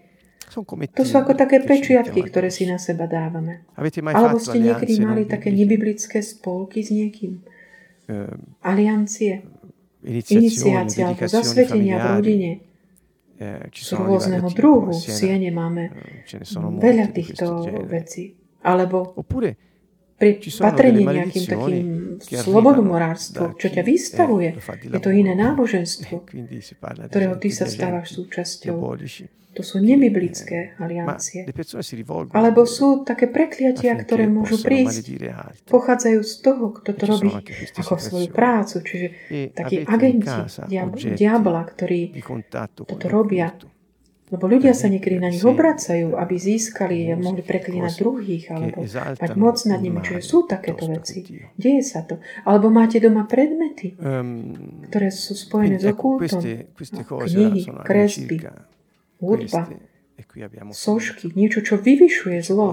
To 0.93 1.05
sú 1.09 1.17
ako 1.21 1.33
také 1.37 1.65
pečiatky, 1.65 2.21
ktoré 2.21 2.53
si 2.53 2.69
na 2.69 2.77
seba 2.77 3.09
dávame. 3.09 3.65
Alebo 4.13 4.37
ste 4.37 4.61
niekedy 4.61 5.01
mali 5.01 5.25
také 5.25 5.49
nebiblické 5.49 6.21
spolky 6.21 6.85
s 6.85 6.93
niekým 6.93 7.41
aliancie, 8.63 9.43
iniciácie 10.07 11.03
alebo 11.03 11.27
zasvetenia 11.27 11.97
v 11.99 12.07
rodine. 12.19 12.51
Eh, 13.37 13.69
z 13.69 13.93
rôzneho 13.93 14.49
druhu. 14.49 14.97
V 14.97 15.13
Siene 15.13 15.53
máme 15.53 15.93
eh, 15.93 16.81
veľa 16.81 17.13
týchto 17.13 17.69
vecí. 17.85 18.33
Alebo 18.65 19.13
pri 20.17 20.41
patrení 20.57 21.05
nejakým 21.05 21.45
takým 21.45 21.87
slobodomorárstvo, 22.25 23.53
čo 23.61 23.69
ťa 23.69 23.83
eh, 23.85 23.89
vystavuje, 23.93 24.49
je 24.89 25.01
to 25.05 25.13
iné 25.13 25.37
náboženstvo, 25.37 26.25
ktorého 27.13 27.37
ty 27.37 27.53
sa 27.53 27.69
stávaš 27.69 28.17
súčasťou. 28.17 28.81
To 29.57 29.65
sú 29.65 29.81
nebiblické 29.81 30.77
aliancie. 30.77 31.49
Alebo 32.37 32.69
sú 32.69 33.09
také 33.09 33.25
prekliatia, 33.25 33.97
ktoré 34.05 34.29
môžu 34.29 34.61
prísť. 34.61 35.17
Pochádzajú 35.65 36.21
z 36.21 36.35
toho, 36.45 36.65
kto 36.77 36.91
to 36.93 37.05
robí 37.09 37.33
ako 37.81 37.97
svoju 37.97 38.29
prácu. 38.29 38.85
Čiže 38.85 39.07
takí 39.57 39.81
agenti 39.89 40.29
diabla, 41.17 41.63
ktorí 41.73 42.13
toto 42.85 43.07
robia. 43.09 43.57
Lebo 44.27 44.51
ľudia 44.51 44.75
sa 44.75 44.91
niekedy 44.91 45.23
na 45.23 45.31
nich 45.31 45.47
obracajú, 45.47 46.19
aby 46.19 46.35
získali 46.35 47.07
a 47.09 47.17
mohli 47.17 47.47
preklínať 47.47 47.93
druhých, 47.95 48.51
alebo 48.51 48.83
mať 48.83 49.33
moc 49.39 49.55
nad 49.71 49.79
nimi. 49.79 50.03
Čiže 50.03 50.19
sú 50.19 50.51
takéto 50.51 50.91
veci. 50.91 51.23
Deje 51.55 51.83
sa 51.87 52.03
to. 52.03 52.19
Alebo 52.43 52.67
máte 52.67 52.99
doma 52.99 53.23
predmety, 53.31 53.95
ehm, 53.95 54.83
ktoré 54.91 55.15
sú 55.15 55.39
spojené 55.39 55.79
s 55.79 55.87
okultom. 55.87 56.43
Knihy, 56.43 57.71
kresby, 57.87 58.43
hudba, 59.21 59.69
sošky, 60.73 61.29
niečo, 61.37 61.61
čo 61.61 61.77
vyvyšuje 61.77 62.41
zlo, 62.41 62.73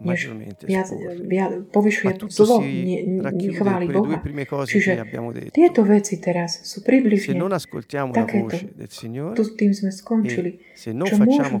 než 0.00 0.32
viac, 0.64 0.88
viac, 1.20 1.52
povyšuje 1.68 2.32
zlo, 2.32 2.64
ne, 2.64 3.28
nechváli 3.28 3.86
Boha. 3.92 4.18
Čiže 4.64 5.04
tieto 5.52 5.84
veci 5.84 6.16
teraz 6.16 6.64
sú 6.64 6.80
približne 6.80 7.36
takéto. 8.16 8.56
Tu 9.36 9.42
tým 9.52 9.72
sme 9.76 9.92
skončili. 9.92 10.64
Čo 10.72 11.16
môžu 11.20 11.60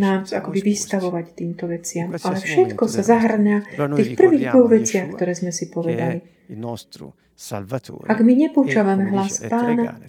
nám 0.00 0.24
akoby 0.24 0.58
vystavovať 0.64 1.26
týmto 1.36 1.68
veciam. 1.68 2.08
Ale 2.08 2.40
všetko 2.40 2.84
sa 2.88 3.02
zahrňa 3.04 3.56
v 3.76 3.96
tých 4.00 4.16
prvých 4.16 4.56
dvoch 4.56 4.72
veciach, 4.72 5.06
ktoré 5.12 5.32
sme 5.36 5.52
si 5.52 5.68
povedali. 5.68 6.24
Ak 8.08 8.18
my 8.24 8.32
nepúčavame 8.40 9.04
hlas 9.12 9.42
Pána, 9.52 10.00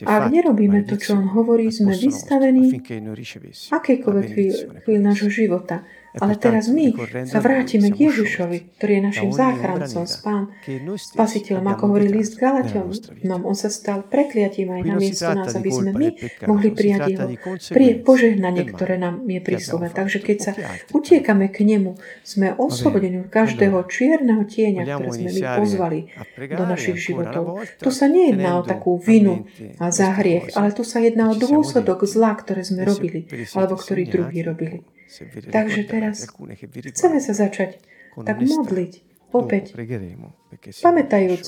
ak 0.00 0.32
nerobíme 0.32 0.88
to, 0.88 0.96
čo 0.96 1.20
on 1.20 1.28
hovorí, 1.36 1.68
sme 1.68 1.92
vystavení 1.92 2.72
akejkoľvek 3.68 4.26
chvíli 4.80 4.98
nášho 4.98 5.28
života. 5.28 5.84
Ale 6.20 6.36
teraz 6.36 6.68
my 6.68 6.92
sa 7.24 7.40
vrátime 7.40 7.88
k 7.88 8.12
Ježišovi, 8.12 8.76
ktorý 8.76 8.92
je 9.00 9.02
našim 9.02 9.30
záchrancom, 9.32 10.04
spán, 10.04 10.52
spasiteľom, 10.92 11.64
ako 11.64 11.82
hovorí 11.88 12.12
list 12.12 12.36
Galatiom. 12.36 12.92
No, 13.24 13.40
on 13.40 13.56
sa 13.56 13.72
stal 13.72 14.04
prekliatím 14.04 14.76
aj 14.76 14.82
na 14.84 14.94
miesto 15.00 15.32
nás, 15.32 15.56
aby 15.56 15.72
sme 15.72 15.90
my 15.96 16.08
mohli 16.44 16.68
prijať 16.68 17.16
jeho 17.16 17.28
prie 17.72 17.96
požehnanie, 17.96 18.68
ktoré 18.68 19.00
nám 19.00 19.24
je 19.24 19.40
príslovené. 19.40 19.88
Takže 19.88 20.18
keď 20.20 20.36
sa 20.36 20.52
utiekame 20.92 21.48
k 21.48 21.64
nemu, 21.64 21.96
sme 22.20 22.52
oslobodení 22.60 23.24
od 23.24 23.32
každého 23.32 23.80
čierneho 23.88 24.44
tieňa, 24.44 24.84
ktoré 24.84 25.08
sme 25.16 25.30
my 25.32 25.42
pozvali 25.64 26.00
do 26.36 26.64
našich 26.68 27.00
životov. 27.00 27.64
Tu 27.80 27.88
sa 27.88 28.04
nejedná 28.04 28.60
o 28.60 28.62
takú 28.66 29.00
vinu 29.00 29.48
a 29.80 29.88
za 29.88 30.12
hriech, 30.12 30.52
ale 30.52 30.76
tu 30.76 30.84
sa 30.84 31.00
jedná 31.00 31.32
o 31.32 31.38
dôsledok 31.38 32.04
zla, 32.04 32.36
ktoré 32.36 32.60
sme 32.68 32.84
robili, 32.84 33.24
alebo 33.56 33.80
ktorý 33.80 34.02
druhý 34.04 34.40
robili. 34.44 34.84
Takže 35.52 35.82
teraz 35.84 36.24
chceme 36.64 37.18
sa 37.20 37.32
začať 37.36 37.80
tak 38.24 38.38
modliť 38.40 38.92
opäť, 39.32 39.76
pamätajúc 40.80 41.44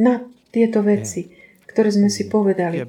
na 0.00 0.24
tieto 0.52 0.80
veci, 0.84 1.32
ktoré 1.68 1.88
sme 1.92 2.08
si 2.12 2.28
povedali. 2.28 2.80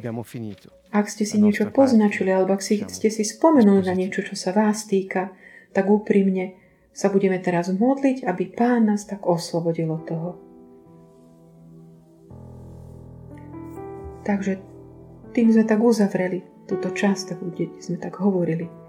Ak 0.94 1.10
ste 1.10 1.26
si 1.26 1.42
niečo 1.42 1.74
poznačili, 1.74 2.30
alebo 2.30 2.54
ak 2.54 2.62
si, 2.62 2.86
ste 2.86 3.10
si 3.10 3.24
spomenuli 3.26 3.82
na 3.82 3.98
niečo, 3.98 4.22
čo 4.22 4.38
sa 4.38 4.54
vás 4.54 4.86
týka, 4.86 5.34
tak 5.74 5.90
úprimne 5.90 6.54
sa 6.94 7.10
budeme 7.10 7.42
teraz 7.42 7.74
modliť, 7.74 8.30
aby 8.30 8.54
Pán 8.54 8.94
nás 8.94 9.10
tak 9.10 9.26
oslobodil 9.26 9.90
od 9.90 10.04
toho. 10.06 10.30
Takže 14.24 14.62
tým 15.34 15.50
sme 15.50 15.66
tak 15.66 15.82
uzavreli 15.82 16.46
túto 16.70 16.94
časť, 16.94 17.42
kde 17.42 17.74
sme 17.82 17.98
tak 17.98 18.22
hovorili. 18.22 18.83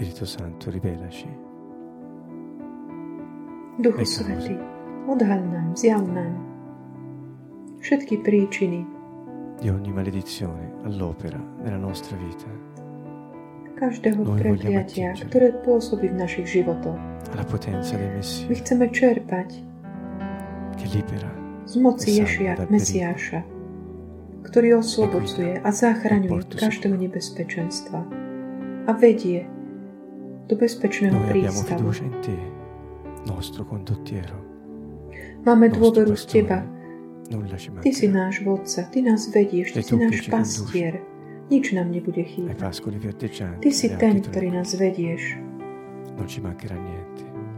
Spirito 0.00 0.24
Santo, 0.24 0.70
rivelaci. 0.70 1.28
Duchu 3.76 4.04
Svetý, 4.08 4.56
odhal 5.04 5.44
nám, 5.44 5.76
zjav 5.76 6.00
nám 6.08 6.40
všetky 7.84 8.24
príčiny 8.24 8.80
di 9.60 9.68
ogni 9.68 9.92
maledizione 9.92 10.88
all'opera 10.88 11.36
nella 11.36 11.76
nostra 11.76 12.16
vita. 12.16 12.48
Každého 13.76 14.24
prekliatia, 14.40 15.12
ktoré 15.20 15.52
pôsobí 15.68 16.08
v 16.08 16.16
našich 16.16 16.48
životoch. 16.48 16.96
Alla 17.36 17.44
potenza 17.44 18.00
del 18.00 18.16
Messia. 18.16 18.48
My 18.48 18.56
chceme 18.56 18.84
čerpať 18.88 19.48
che 20.80 20.86
libera 20.96 21.28
z 21.68 21.76
moci 21.76 22.24
Ješia, 22.24 22.56
Mesiáša, 22.72 23.44
ktorý 24.48 24.80
oslobodzuje 24.80 25.60
a 25.60 25.68
zachraňuje 25.68 26.56
každého 26.56 26.96
nebezpečenstva 26.96 28.00
a 28.88 28.92
vedie 28.96 29.59
do 30.50 30.58
bezpečného 30.58 31.14
prístavu. 31.30 31.86
Máme 35.46 35.66
dôveru 35.70 36.12
v 36.18 36.24
Teba, 36.26 36.60
Ty 37.80 37.90
si 37.94 38.10
náš 38.10 38.42
vodca, 38.42 38.90
Ty 38.90 38.98
nás 39.06 39.30
vedieš, 39.30 39.78
Ty 39.78 39.86
si 39.86 39.94
náš 39.94 40.26
pastier. 40.26 40.98
Nič 41.46 41.70
nám 41.70 41.94
nebude 41.94 42.26
chýbať. 42.26 42.58
Ty 43.62 43.70
si 43.70 43.86
ten, 43.94 44.18
ktorý 44.18 44.48
nás 44.50 44.74
vedieš. 44.74 45.38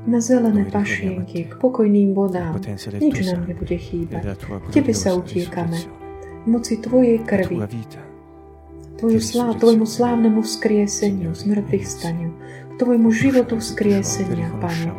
Na 0.02 0.18
zelené 0.20 0.68
pašienky, 0.68 1.48
k 1.48 1.52
pokojným 1.56 2.12
vodám. 2.12 2.60
Nič 3.00 3.16
nám 3.32 3.48
nebude 3.48 3.76
chýbať. 3.80 4.36
Tebe 4.76 4.92
sa 4.92 5.16
utiekame. 5.16 5.80
Moci 6.44 6.76
Tvojej 6.76 7.22
krvi. 7.24 7.56
Tvoju 9.02 9.18
slá, 9.18 9.50
tvojmu 9.58 9.82
slávnemu 9.82 10.46
vzkrieseniu, 10.46 11.34
zmrtvých 11.34 11.86
staniu, 11.86 12.30
k 12.82 12.90
Tvojmu 12.90 13.14
životu 13.14 13.62
vzkriesenia, 13.62 14.58
Pane. 14.58 14.90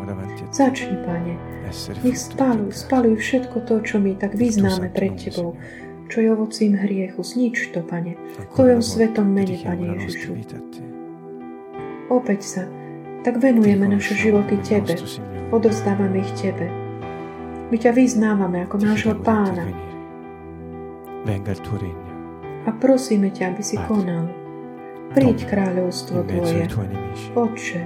Začni, 0.56 0.96
Pane, 1.04 1.36
nech 2.00 2.16
spaluj, 2.16 2.72
spaluj 2.72 3.20
všetko 3.20 3.68
to, 3.68 3.84
čo 3.84 4.00
my 4.00 4.16
tak 4.16 4.40
vyznáme 4.40 4.88
pred 4.88 5.20
Tebou, 5.20 5.60
čo 6.08 6.24
je 6.24 6.32
ovocím 6.32 6.80
hriechu. 6.80 7.20
Znič 7.20 7.76
to, 7.76 7.84
Pane, 7.84 8.16
v 8.16 8.46
Tvojom 8.56 8.80
svetom 8.80 9.28
mene, 9.28 9.60
Pane 9.60 10.00
Ježišu. 10.00 10.32
Opäť 12.08 12.42
sa 12.48 12.64
tak 13.28 13.44
venujeme 13.44 13.84
naše 13.92 14.16
životy 14.16 14.56
Tebe, 14.64 14.96
odozdávame 15.52 16.24
ich 16.24 16.32
Tebe. 16.40 16.72
My 17.68 17.76
ťa 17.76 17.92
vyznávame 18.00 18.64
ako 18.64 18.80
nášho 18.80 19.12
pána. 19.20 19.68
A 22.64 22.70
prosíme 22.80 23.28
ťa, 23.28 23.52
aby 23.52 23.60
si 23.60 23.76
konal. 23.76 24.43
Príď 25.14 25.46
kráľovstvo 25.46 26.26
Tvoje. 26.26 26.66
Otče, 27.38 27.82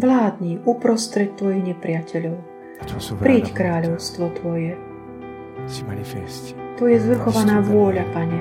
vládni 0.00 0.64
uprostred 0.64 1.36
Tvojich 1.36 1.60
nepriateľov. 1.68 2.36
Príď 3.20 3.52
kráľovstvo 3.52 4.32
Tvoje. 4.40 4.80
Tvoje 6.80 6.96
zvrchovaná 7.04 7.60
vôľa, 7.60 8.08
Pane. 8.16 8.40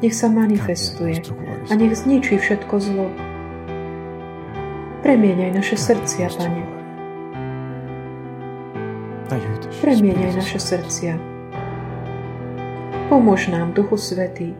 Nech 0.00 0.16
sa 0.16 0.32
manifestuje 0.32 1.20
a 1.68 1.72
nech 1.76 1.92
zničí 1.92 2.40
všetko 2.40 2.74
zlo. 2.80 3.12
Premieňaj 5.04 5.52
naše 5.52 5.76
srdcia, 5.76 6.32
Pane. 6.32 6.64
Premieňaj 9.84 10.32
naše 10.32 10.56
srdcia. 10.56 11.20
Pomôž 13.12 13.52
nám, 13.52 13.76
Duchu 13.76 14.00
Svetý, 14.00 14.56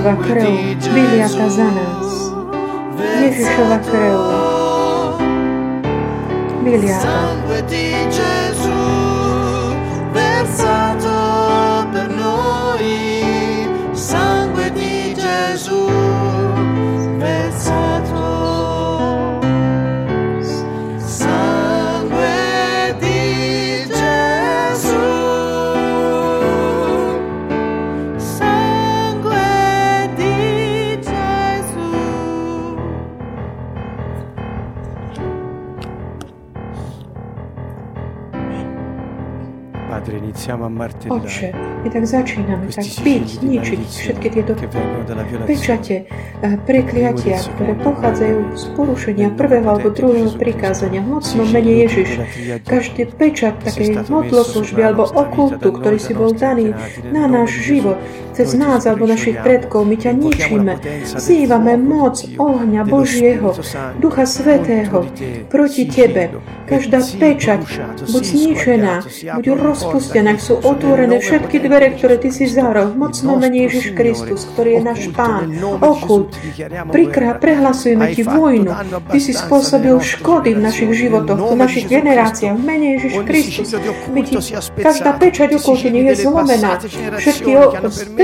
Ježišova 0.00 0.16
krv 0.24 0.48
vyliata 0.94 1.48
za 1.48 1.64
nás. 1.64 2.32
Ježišova 3.20 3.78
krv 3.84 4.20
vyliata. 6.64 7.20
Oče, 41.10 41.48
my 41.84 41.88
tak 41.90 42.04
začíname 42.06 42.66
tak 42.70 42.86
byť, 42.86 43.26
ničiť 43.42 43.80
všetky 43.86 44.28
tieto 44.30 44.52
pečate, 45.46 46.10
prekliatia, 46.66 47.38
ktoré 47.38 47.72
pochádzajú 47.78 48.38
z 48.56 48.64
porušenia 48.74 49.28
prvého 49.34 49.66
alebo 49.66 49.88
druhého 49.94 50.32
prikázania 50.34 51.00
v 51.04 51.20
mocnom 51.20 51.46
mene 51.48 51.86
Ježiš. 51.86 52.08
Každý 52.66 53.06
pečat 53.14 53.62
takej 53.62 54.06
modloslužby 54.10 54.80
alebo 54.80 55.06
okultu, 55.06 55.68
ktorý 55.70 55.98
si 56.02 56.12
bol 56.16 56.34
daný 56.34 56.74
na 57.10 57.30
náš 57.30 57.60
život, 57.62 57.98
cez 58.40 58.56
nás 58.56 58.88
alebo 58.88 59.04
našich 59.04 59.36
predkov, 59.36 59.84
my 59.84 60.00
ťa 60.00 60.12
ničíme. 60.16 60.72
Vzývame 61.12 61.76
moc 61.76 62.24
ohňa 62.24 62.88
Božieho, 62.88 63.52
Ducha 64.00 64.24
Svetého 64.24 65.04
proti 65.52 65.84
Tebe. 65.84 66.40
Každá 66.64 67.04
pečať 67.20 67.60
buď 68.08 68.22
zničená, 68.24 68.94
buď 69.36 69.44
rozpustená, 69.60 70.40
sú 70.40 70.56
otvorené 70.56 71.20
všetky 71.20 71.60
dvere, 71.60 71.92
ktoré 72.00 72.16
Ty 72.16 72.30
si 72.32 72.48
zahrol. 72.48 72.96
V 72.96 72.96
mocnom 72.96 73.36
mene 73.36 73.68
Ježiš 73.68 73.92
Kristus, 73.92 74.48
ktorý 74.56 74.80
je 74.80 74.82
náš 74.88 75.00
Pán, 75.12 75.52
okult. 75.84 76.32
Prikrá, 76.88 77.36
prehlasujeme 77.36 78.16
Ti 78.16 78.22
vojnu. 78.24 78.72
Ty 79.04 79.18
si 79.20 79.36
spôsobil 79.36 80.00
škody 80.00 80.56
v 80.56 80.60
našich 80.64 80.90
životoch, 80.96 81.36
v 81.36 81.58
našich 81.60 81.86
generáciách. 81.92 82.56
V 82.56 82.62
mene 82.64 82.86
Ježiš 82.96 83.12
Kristus. 83.28 83.68
My 84.08 84.24
ti, 84.24 84.40
každá 84.80 85.12
pečať 85.20 85.60
okulty 85.60 85.92
nech 85.92 86.16
je 86.16 86.24
zlomená. 86.24 86.80
Všetky 87.20 87.50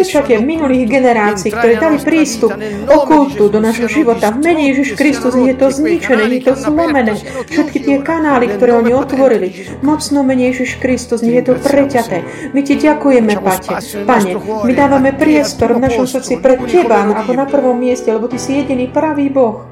pečate 0.06 0.38
minulých 0.38 0.86
generácií, 0.86 1.50
ktoré 1.50 1.82
dali 1.82 1.98
prístup 1.98 2.54
okultu 2.86 3.50
do 3.50 3.58
našho 3.58 3.90
života. 3.90 4.30
V 4.30 4.38
mene 4.38 4.70
Ježiš 4.70 4.94
Kristus 4.94 5.34
je 5.34 5.50
to 5.58 5.66
zničené, 5.74 6.30
je 6.30 6.40
to 6.46 6.54
zlomené. 6.54 7.18
Všetky 7.50 7.78
tie 7.82 7.96
kanály, 8.06 8.46
ktoré 8.54 8.78
oni 8.78 8.94
otvorili. 8.94 9.66
Mocno 9.82 10.22
mene 10.22 10.54
Ježiš 10.54 10.78
Kristus, 10.78 11.26
nie 11.26 11.42
je 11.42 11.50
to 11.50 11.54
preťaté. 11.58 12.22
My 12.54 12.62
ti 12.62 12.78
ďakujeme, 12.78 13.34
Pate. 13.42 13.82
Pane, 14.06 14.32
my 14.38 14.72
dávame 14.72 15.10
priestor 15.10 15.74
v 15.74 15.82
našom 15.82 16.06
srdci 16.06 16.38
pred 16.38 16.62
Teba 16.70 17.02
ako 17.10 17.32
na 17.34 17.50
prvom 17.50 17.74
mieste, 17.74 18.06
lebo 18.14 18.30
Ty 18.30 18.38
si 18.38 18.62
jediný 18.62 18.86
pravý 18.86 19.26
Boh. 19.26 19.66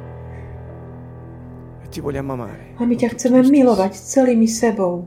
A 2.75 2.83
my 2.83 2.95
ťa 2.99 3.09
chceme 3.15 3.39
milovať 3.47 3.95
celými 3.95 4.51
sebou. 4.51 5.07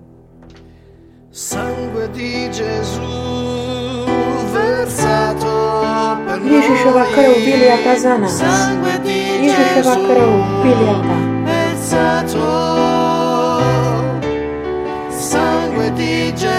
Sangue 1.35 2.07
di 2.15 2.47
Gesù 2.47 3.26
Ježišova 6.45 7.03
krv 7.15 7.33
vyliata 7.45 7.93
za 7.99 8.17
nás. 8.17 8.41
Ježišova 9.41 9.95
krv 10.05 10.31
vyliata. 10.63 11.17
Sangue 15.17 15.89
di 15.97 16.31
Gesù 16.31 16.56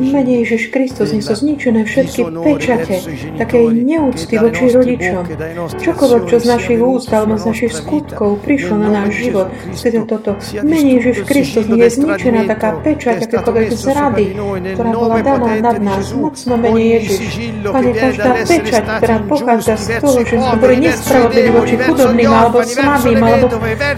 Menej 0.00 0.36
Ježiš 0.46 0.62
Kristus, 0.70 1.10
sú 1.10 1.34
zničené 1.34 1.84
všetky 1.84 2.20
pečate 2.30 2.96
takej 3.38 3.64
neúcty 3.82 4.34
voči 4.38 4.64
rodičom. 4.70 5.22
Čokoľvek, 5.80 6.22
čo 6.30 6.36
z 6.38 6.46
našich 6.46 6.80
úst 6.80 7.10
alebo 7.10 7.34
z 7.36 7.44
našich 7.50 7.72
skutkov 7.74 8.38
prišlo 8.44 8.74
na 8.80 8.88
náš 9.02 9.10
život, 9.24 9.48
skrze 9.74 10.00
toto. 10.06 10.36
Menej 10.62 11.02
Ježiš 11.02 11.16
Kristus, 11.26 11.64
nech 11.66 11.88
je 11.88 11.90
zničená 12.00 12.40
taká 12.46 12.78
pečať, 12.80 13.26
akékoľvek 13.26 13.68
zrady, 13.74 14.26
ktorá 14.74 14.90
bola 14.94 15.18
daná 15.22 15.52
nad 15.60 15.78
nás. 15.82 16.04
Mocno 16.14 16.54
menej 16.60 16.86
Ježiš. 17.00 17.22
Pane, 17.66 17.90
každá 17.96 18.30
pečať, 18.44 18.84
ktorá 19.00 19.16
pochádza 19.26 19.74
z 19.76 19.86
toho, 19.98 20.18
že 20.24 20.36
sme 20.36 20.56
boli 20.60 20.76
nespravodliví 20.84 21.50
voči 21.50 21.76
chudobným, 21.80 22.30
alebo 22.30 22.58
slabým, 22.62 23.20
alebo, 23.20 23.46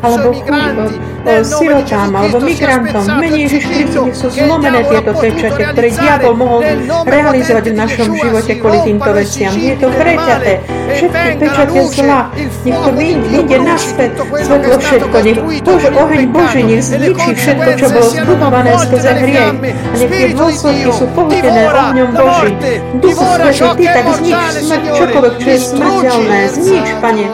alebo 0.03 0.29
chudobným, 0.37 1.01
sirotám, 1.43 2.11
alebo 2.13 2.37
migrantom. 2.43 3.05
Menej 3.19 3.41
Ježiš 3.49 3.63
Kristus, 3.69 4.03
nech 4.03 4.17
sú 4.19 4.29
zlomené 4.33 4.81
tieto 5.03 5.19
pečate, 5.19 5.63
ktoré 5.75 5.89
diabol 5.91 6.35
mohol 6.39 6.61
realizovať 7.03 7.65
v 7.67 7.75
našom 7.75 8.09
živote 8.15 8.53
kvôli 8.63 8.79
týmto 8.87 9.11
veciam. 9.11 9.51
Je 9.51 9.75
to 9.75 9.91
preťaté. 9.91 10.63
Všetky 10.95 11.29
pečate 11.43 11.81
zla, 11.91 12.21
nech 12.39 12.79
to 12.79 12.91
vyjde 12.95 13.59
naspäť, 13.67 14.11
svetlo 14.23 14.77
všetko, 14.79 15.17
nech 15.27 15.39
Bož, 15.67 15.83
oheň 15.91 16.23
Boží 16.31 16.61
nech 16.63 16.83
zničí 16.87 17.31
všetko, 17.35 17.71
čo 17.75 17.87
bolo 17.91 18.09
zbudované 18.15 18.73
skrze 18.79 19.13
hriech. 19.19 19.55
A 19.75 19.95
nech 19.99 20.13
tie 20.15 20.29
dôsledky 20.39 20.91
sú 20.95 21.07
pohodené 21.11 21.63
ohňom 21.67 22.11
Boží. 22.15 22.51
Duchu 23.03 23.25
Svetý, 23.27 23.75
Ty 23.83 23.85
tak 23.91 24.07
znič 24.23 24.39
smrť, 24.63 24.85
čokoľvek, 24.95 25.35
čo 25.43 25.49
je 25.49 25.59
smrteľné. 25.59 26.41
Znič, 26.55 26.89
Pane. 27.03 27.27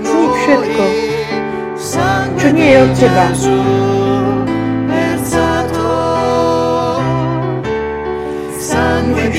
Znič 0.00 0.32
všetko, 0.42 0.84
čo 2.40 2.48
nie 2.50 2.68
je 2.74 2.78
od 2.82 2.92
Teba. 2.98 3.26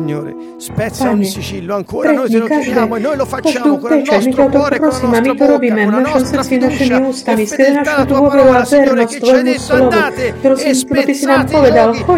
nás. 0.00 0.36
spezza 0.58 1.10
ogni 1.10 1.26
sigillo 1.26 1.74
ancora 1.74 2.12
noi 2.12 2.30
te 2.30 2.38
lo 2.38 2.46
chiediamo 2.46 2.96
e 2.96 2.98
noi 2.98 3.16
lo 3.16 3.26
facciamo 3.26 3.78
con 3.78 3.92
il 3.98 4.08
nostro 4.10 4.48
cuore 4.48 4.78
con 4.78 4.88
la 4.88 5.20
nostra 5.20 5.34
bocca 5.34 5.68
con 5.68 5.90
la 5.90 5.98
nostra 5.98 6.42
fiducia 6.42 7.08
e 7.24 7.46
fedeltà 7.46 7.96
alla 7.96 8.04
tua 8.06 8.28
parola 8.28 8.64
Signore 8.64 9.06
che 9.06 9.20
ci 9.20 9.30
hai 9.30 9.42
detto 9.42 9.74
andate 9.74 10.34
e 10.56 10.74
spezzate 10.74 11.60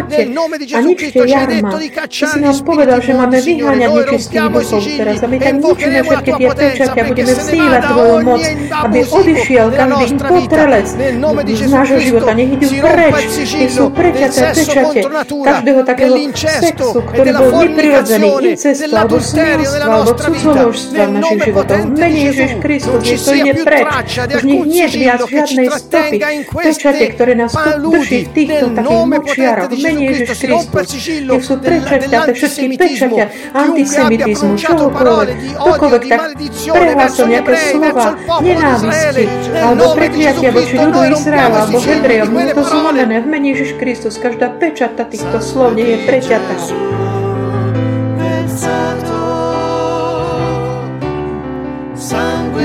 nel 0.07 0.29
nome 0.29 0.57
di 0.57 0.65
Gesù 0.65 0.93
Cristo 0.93 1.27
ci 1.27 1.33
hai 1.33 1.45
detto 1.47 1.77
di 1.77 1.89
cacciare 1.89 2.39
gli 2.39 2.53
spiriti 2.53 3.09
immondi 3.09 3.41
Signore 3.41 3.75
noi 3.75 4.05
rompiamo 4.05 4.59
i 4.59 4.63
sigilli 4.63 5.37
e 5.37 5.49
invocheremo 5.49 6.11
la 6.11 6.21
tua 6.21 6.37
potenza 6.37 6.93
perché 6.93 7.25
se 7.25 7.55
ne 7.55 7.67
vada 7.67 7.97
ogni 7.97 8.67
abusivo 8.69 9.69
della 9.69 9.85
nostra 9.85 10.31
vita 10.31 10.65
nel 10.65 11.17
nome 11.17 11.43
di 11.43 11.55
Gesù 11.55 11.75
Cristo 11.81 12.27
si 12.61 12.79
rompa 12.79 13.19
il 13.19 13.29
sigillo 13.29 13.89
del 13.89 14.31
sesso 14.31 14.79
contro 14.79 15.09
natura 15.09 15.61
dell'incesto 15.61 17.03
e 17.11 17.21
della 17.21 17.41
fornicazione 17.73 18.27
incestu, 18.53 18.95
alebo 18.95 19.15
smilstva, 19.19 19.83
alebo 19.85 20.11
cudzoložstva 20.15 21.03
v 21.05 21.11
našich 21.19 21.41
životoch. 21.49 21.81
Menej 21.89 22.23
Ježiš 22.29 22.51
Kristus, 22.63 22.99
nech 23.03 23.21
to 23.21 23.31
ide 23.35 23.53
preč. 23.63 23.87
Už 24.19 24.43
nech 24.43 24.63
nie 24.65 24.85
je 24.85 24.97
viac 24.99 25.19
žiadnej 25.25 25.67
stopy, 25.73 26.17
pečate, 26.49 27.05
ktoré 27.15 27.33
nás 27.37 27.53
drží 27.55 28.19
v 28.25 28.29
týchto 28.33 28.65
takých 28.75 29.05
močiaroch. 29.05 29.69
Menej 29.73 30.05
Ježiš 30.11 30.29
Kristus, 30.39 31.01
nech 31.07 31.43
sú 31.45 31.55
prečaťaté 31.59 32.31
všetky 32.35 32.65
pečatia 32.77 33.25
antisemitizmu, 33.53 34.53
čohokoľvek, 34.57 35.37
ktokoľvek 35.57 36.03
tak 36.09 36.21
prehlásil 36.69 37.25
nejaké 37.29 37.53
slova 37.71 38.07
nenávisti, 38.41 39.25
alebo 39.55 39.83
prekliatia 39.95 40.49
voči 40.53 40.75
ľudu 40.77 40.99
Izraela, 41.13 41.57
alebo 41.67 41.77
Hebrejom, 41.79 42.29
je 42.33 42.53
to 42.53 42.63
zlomené 42.63 43.17
v 43.23 43.27
mene 43.27 43.47
Ježiš 43.55 43.71
Kristus. 43.79 44.13
Každá 44.19 44.51
pečata 44.59 45.07
týchto 45.07 45.39
slov 45.39 45.75
nie 45.75 45.95
je 45.95 45.97
preťatá. 46.05 46.55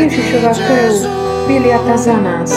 Ježišova 0.04 0.52
krv 0.52 1.08
vyliata 1.48 1.96
za 1.96 2.16
nás. 2.20 2.52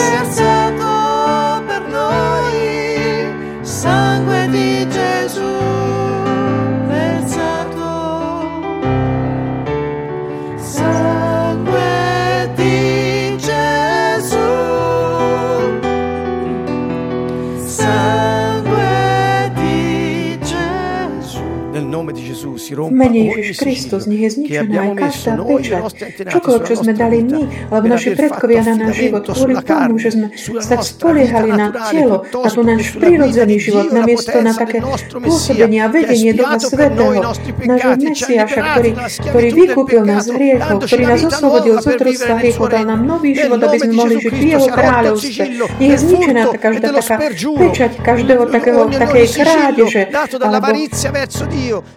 Mene 22.90 23.20
Ježiš 23.34 23.56
Kristus, 23.58 24.02
nech 24.06 24.22
je 24.26 24.30
zničená 24.38 24.74
aj 24.78 24.92
každá 24.98 25.32
pečať, 25.42 25.82
čokoľvek, 26.28 26.62
čo 26.68 26.74
sme 26.80 26.92
dali 26.94 27.18
my, 27.24 27.42
alebo 27.72 27.86
naši 27.88 28.08
predkovia 28.14 28.62
na 28.66 28.74
náš 28.78 28.94
život, 28.98 29.22
kvôli 29.26 29.54
tomu, 29.62 29.94
že 29.98 30.08
sme 30.14 30.26
tak 30.62 30.80
spoliehali 30.84 31.50
na 31.54 31.68
telo, 31.90 32.16
na 32.22 32.48
to 32.50 32.60
náš 32.62 32.84
prírodzený 32.96 33.56
život, 33.58 33.86
namiesto 33.90 34.38
na 34.42 34.52
také 34.54 34.78
pôsobenie 35.18 35.80
a 35.82 35.88
vedenie 35.88 36.32
Ducha 36.36 36.58
Svetého, 36.60 37.20
nášho 37.64 37.92
Mesiaša, 37.98 38.60
ktorý, 38.74 38.90
ktorý 39.32 39.48
vykúpil 39.54 40.02
nás 40.04 40.28
z 40.28 40.36
hriechov, 40.36 40.76
ktorý 40.84 41.02
nás 41.08 41.20
oslobodil 41.24 41.74
z 41.80 41.86
otroctva 41.96 42.34
hriechov, 42.38 42.66
dal 42.68 42.84
nám 42.84 43.00
nový 43.06 43.32
život, 43.34 43.60
aby 43.62 43.78
sme 43.80 43.92
mohli 43.96 44.14
žiť 44.20 44.34
v 44.34 44.44
Jeho 44.52 44.66
kráľovstve. 44.68 45.42
Nech 45.78 45.90
je 45.94 45.98
zničená 45.98 46.42
tá 46.52 46.58
každá 46.58 46.88
taká 47.00 47.16
pečať 47.58 47.92
každého 48.02 48.44
takého, 48.50 48.80
takej 48.88 49.26
krádeže, 49.32 50.02
alebo 50.38 50.70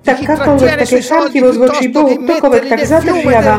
tak 0.01 0.17
akoľvek 0.31 0.71
také 0.85 0.97
chamtivosť 1.03 1.57
voči 1.59 1.85
Bohu, 1.91 2.13
ktokoľvek 2.15 2.63
tak 2.71 2.79
zadržiava 2.87 3.53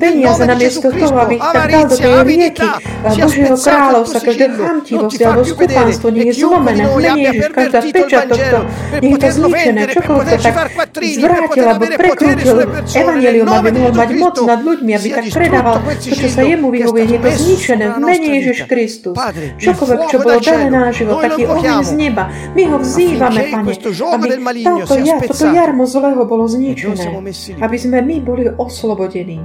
peniaze 0.00 0.42
namiesto 0.46 0.88
toho, 0.88 1.16
aby 1.20 1.36
tak 1.36 1.64
dal 1.68 1.84
do 1.86 1.96
tej 1.96 2.14
rieky 2.24 2.68
Božieho 3.04 3.56
kráľovstva, 3.56 4.18
každé 4.24 4.46
chamtivosť 4.56 5.20
alebo 5.24 5.42
skupánstvo 5.44 6.06
nech 6.10 6.26
je 6.30 6.34
zlomené, 6.40 6.82
v 6.88 6.94
mene 6.96 7.22
Ježiš, 7.30 7.46
každá 7.52 7.80
peča 7.84 8.18
tohto, 8.26 8.58
nech 9.00 9.12
je 9.12 9.18
to 9.20 9.28
zničené, 9.30 9.80
čokoľvek 9.90 10.26
to 10.26 10.36
tak 10.40 10.54
zvrátil 11.00 11.64
alebo 11.68 11.84
prekrútil 11.86 12.56
evanelium, 12.96 13.48
aby 13.48 13.68
mohol 13.76 13.92
mať 13.94 14.10
moc 14.16 14.36
nad 14.40 14.60
ľuďmi, 14.64 14.90
aby 14.96 15.08
tak 15.12 15.24
predával 15.30 15.76
to, 15.84 16.14
čo 16.16 16.28
sa 16.28 16.42
jemu 16.42 16.66
vyhovuje, 16.72 17.02
nech 17.04 17.14
je 17.14 17.20
to 17.20 17.30
zničené. 17.44 17.84
V 17.90 17.98
mene 18.00 18.28
Ježiš 18.40 18.58
Kristus. 18.70 19.14
Čokoľvek, 19.60 19.98
čo 20.08 20.16
bolo 20.22 20.38
dané 20.40 20.66
na 20.72 20.90
život, 20.94 21.20
taký 21.20 21.44
oheň 21.44 21.76
z 21.84 21.92
neba, 21.96 22.24
my 22.56 22.62
ho 22.70 22.76
vzývame, 22.80 23.40
Pane, 23.50 23.72
aby 24.00 24.28
táto, 24.64 24.94
ja, 25.00 25.16
toto 25.20 25.46
jarmo 25.54 25.86
zlého 25.86 26.22
bolo 26.26 26.48
zničené, 26.48 27.20
aby 27.60 27.76
sme 27.78 27.98
my 28.02 28.16
boli 28.22 28.44
oslobodení. 28.50 29.42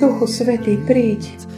Duchu 0.00 0.26
Svetý, 0.28 0.76
príď 0.84 1.53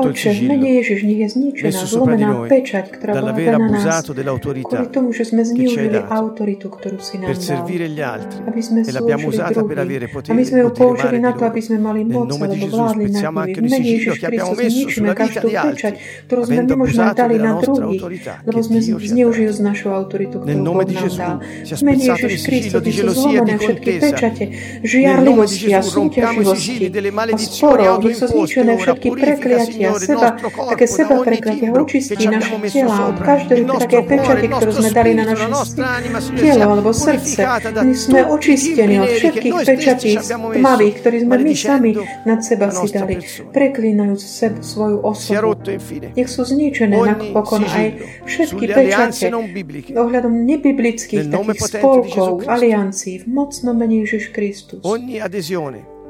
Oče, 0.00 0.30
v 0.30 0.44
sigillo 0.44 0.48
mene 0.48 0.70
Ježiš, 0.80 0.98
nech 1.04 1.20
je 1.20 1.28
zničená 1.28 1.80
zlomená 1.86 2.28
pečať, 2.48 2.84
ktorá 2.94 3.12
bola 3.20 3.32
daná 3.36 3.66
nás 3.70 4.04
kvôli 4.06 4.86
tomu, 4.90 5.12
že 5.12 5.24
sme 5.28 5.42
zneužili 5.44 5.98
autoritu, 6.08 6.66
ktorú 6.72 6.98
si 6.98 7.20
nám 7.20 7.32
dal. 7.36 7.64
Aby 8.48 8.60
sme 8.62 8.80
e 8.82 8.90
slúžili 8.90 9.50
druhým. 9.50 10.30
A 10.30 10.32
my 10.34 10.44
sme 10.44 10.58
ju 10.64 10.70
použili 10.70 11.18
na 11.20 11.32
to, 11.36 11.42
aby 11.44 11.60
sme 11.60 11.76
mali 11.78 12.00
moc, 12.06 12.30
alebo 12.32 12.66
vládli 12.66 13.06
nad 13.12 13.22
nimi. 13.28 13.52
V 13.54 13.62
mene 13.68 13.88
Ježiš 13.90 14.16
Kristus 14.20 14.56
zničíme 14.70 15.10
každú 15.14 15.48
pečať, 15.50 15.92
ktorú 16.26 16.40
sme 16.46 16.62
nemožno 16.64 17.02
dali 17.14 17.36
na 17.36 17.52
druhých, 17.60 18.02
lebo 18.46 18.58
sme 18.62 18.78
zneužili 18.80 19.50
z 19.52 19.60
našu 19.60 19.88
autoritu, 19.92 20.40
ktorú 20.40 20.62
Boh 20.64 20.86
nám 20.86 21.10
dal. 21.12 21.36
V 21.66 21.82
mene 21.84 22.02
Ježiš 22.04 22.42
Kristus 22.46 22.80
di 22.80 22.92
sú 22.94 23.06
e 23.06 23.14
zlomené 23.14 23.54
všetky 23.58 23.90
pečate 24.00 24.44
žiarlivosti 24.82 25.70
a 25.74 25.80
súťaživosti 25.82 26.88
a 26.90 27.36
sporov. 27.38 27.94
Nech 28.00 28.16
sú 28.16 28.26
zničené 28.30 28.72
všetky 28.80 29.08
Purifica, 29.10 29.34
prekliatia, 29.34 29.88
seba, 29.98 30.28
také 30.70 30.86
seba 30.86 31.14
prekliatia, 31.20 31.68
očistí 31.74 32.24
naše 32.26 32.54
tela 32.70 32.96
od 33.10 33.18
každej 33.18 33.58
také 33.66 33.98
pečate, 34.06 34.44
il 34.46 34.52
ktorú 34.54 34.72
sme 34.72 34.90
dali 34.94 35.10
na 35.18 35.24
naše 35.26 36.30
telo 36.38 36.64
alebo 36.70 36.90
srdce. 36.94 37.40
My 37.82 37.94
sme 37.94 38.20
očistení 38.30 38.94
od 39.02 39.10
všetkých 39.10 39.54
pečatí 39.66 40.12
tmavých, 40.30 40.94
ktorí 41.02 41.16
sme 41.26 41.34
my 41.40 41.54
sami 41.54 41.90
nad 42.22 42.40
seba 42.40 42.70
si 42.70 42.86
dali, 42.90 43.14
preklínajúc 43.50 44.22
seb, 44.22 44.52
svoju 44.62 45.02
osobu. 45.02 45.58
Nech 46.14 46.28
sú 46.30 46.42
zničené 46.46 46.94
napokon 46.94 47.66
aj 47.66 47.86
všetky 48.24 48.64
pečate 48.70 49.26
ohľadom 49.90 50.32
nebiblických 50.46 51.26
takých 51.26 51.60
spolkov, 51.66 52.46
aliancií 52.46 53.24
v 53.24 53.26
mocnom 53.28 53.74
mene 53.74 54.04
Ježiš 54.04 54.30
Kristus. 54.30 54.80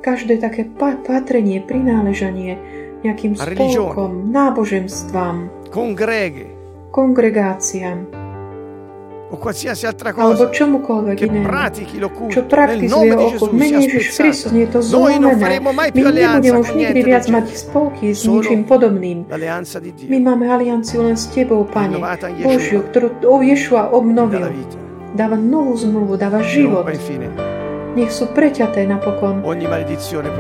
Každé 0.00 0.40
také 0.40 0.64
pa- 0.64 0.96
patrenie, 0.96 1.60
prináležanie 1.60 2.56
religione. 3.02 3.92
spolkom, 3.96 4.12
náboženstvám, 4.32 5.36
congreghe 5.72 6.46
kongregáciám 6.90 8.20
o 9.30 9.36
qualsiasi 9.38 9.86
altra 9.86 10.10
alebo 10.10 10.34
cosa 10.34 10.50
čomukoľvek 10.50 11.14
che 11.14 11.26
inému. 11.30 11.46
pratichi 11.46 11.96
čo 11.96 12.02
l'occulto 12.02 12.40
praktizuje 12.50 12.90
nome 12.90 13.14
di 13.14 13.26
okult. 13.30 13.38
Gesù 13.38 13.54
Mene 13.54 13.78
sia 13.78 13.86
Ježiš 13.86 14.06
Kristus, 14.18 14.50
nie 14.50 14.64
je 14.66 14.70
to 14.74 14.80
zlomené. 14.82 15.62
My 15.94 16.02
nebudeme 16.10 16.58
už 16.58 16.70
nikdy 16.74 17.00
viac 17.06 17.24
mať 17.30 17.44
spolky 17.54 18.06
s 18.10 18.26
ničím 18.26 18.66
podobným. 18.66 19.30
My 20.10 20.18
máme 20.18 20.44
alianciu 20.50 21.06
len 21.06 21.14
s 21.14 21.30
Tebou, 21.30 21.62
Pane, 21.62 22.02
Božiu, 22.42 22.82
ktorú 22.90 23.22
o 23.22 23.38
Ješua 23.38 23.94
obnovil. 23.94 24.50
Dáva 25.14 25.38
novú 25.38 25.74
zmluvu, 25.78 26.18
dáva 26.18 26.42
život. 26.42 26.86
Nech 27.90 28.14
sú 28.14 28.30
preťaté 28.30 28.86
napokon. 28.86 29.42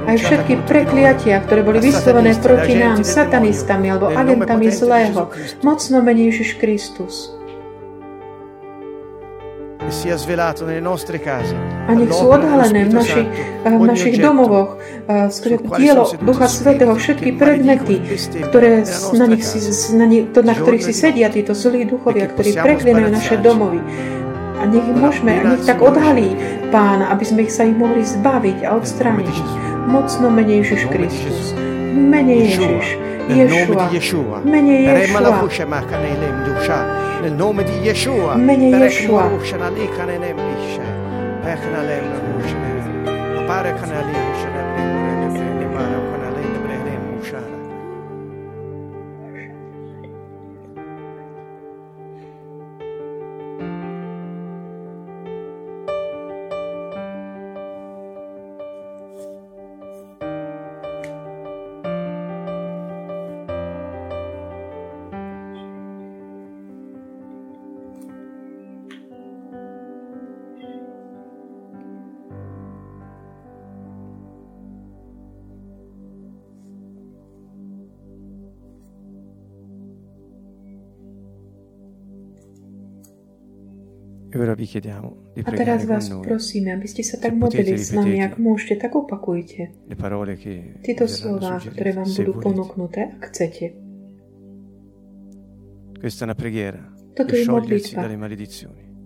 Aj 0.06 0.16
všetky 0.16 0.62
prekliatia, 0.70 1.42
ktoré 1.42 1.66
boli 1.66 1.82
vyslovené 1.82 2.38
proti 2.38 2.78
nám, 2.78 3.02
satanistami 3.02 3.90
alebo 3.90 4.06
agentami 4.14 4.70
zlého, 4.70 5.34
mocno 5.66 5.98
mene 5.98 6.30
Ježiš 6.30 6.62
Kristus. 6.62 7.34
A 11.90 11.92
nech 11.98 12.12
sú 12.14 12.30
odhalené 12.30 12.86
v 12.86 12.94
Santo, 12.94 13.26
eh, 13.26 13.74
v 13.74 13.82
našich 13.82 14.22
domovoch 14.22 14.78
eh, 15.10 15.26
dielo 15.74 16.06
Ducha 16.22 16.46
Svetého, 16.46 16.94
všetky 16.94 17.34
predmety, 17.34 17.98
ktoré 18.46 18.86
na, 19.18 19.26
nich 19.26 19.42
si, 19.42 19.58
na, 19.98 20.06
ni- 20.06 20.30
to, 20.30 20.46
na 20.46 20.54
ktorých 20.54 20.84
si 20.86 20.94
di 20.94 20.94
sedia 20.94 21.26
títo 21.26 21.58
zlí 21.58 21.82
duchovia, 21.82 22.28
E 22.28 22.30
ktorí 22.30 22.50
possiamo 22.54 22.66
preklinujú 22.70 23.08
naše 23.10 23.36
domovy. 23.42 23.80
A 24.60 24.68
nech 24.68 24.84
ich 24.84 24.98
môžeme, 25.00 25.40
nech 25.40 25.64
tak 25.64 25.80
odhalí 25.80 26.36
Gesù. 26.36 26.68
Pán, 26.68 27.00
aby 27.02 27.24
sme 27.24 27.42
sa 27.48 27.64
ich 27.64 27.74
mohli 27.74 28.04
zbaviť 28.04 28.68
a 28.68 28.76
odstrániť. 28.76 29.36
Mocno 29.88 30.28
mene 30.28 30.60
Ježiš 30.60 30.86
Kristus. 30.92 31.56
Gesù. 31.56 31.56
Mene 31.96 32.46
Yeshua. 32.46 32.68
Ježiš. 32.68 32.86
Ješua. 33.30 33.74
di 33.74 33.86
Yeshua. 33.96 34.36
Mene 34.44 34.74
Rema 34.92 35.18
la 35.22 35.32
Ješua. 37.88 39.24
A 84.30 85.50
teraz 85.50 85.82
vás 85.84 86.06
prosíme, 86.06 86.70
aby 86.70 86.86
ste 86.86 87.02
sa 87.02 87.18
tak 87.18 87.34
modlili 87.34 87.74
s 87.74 87.90
nami, 87.90 88.22
ak 88.22 88.38
môžete, 88.38 88.78
tak 88.78 88.94
opakujte 88.94 89.74
tieto 90.86 91.10
slova, 91.10 91.58
ktoré 91.58 91.90
vám 91.92 92.06
budú 92.06 92.32
ponúknuté, 92.38 93.10
ak 93.18 93.34
chcete. 93.34 93.74
Toto 97.12 97.32
je 97.34 97.44
modlitba. 97.44 98.06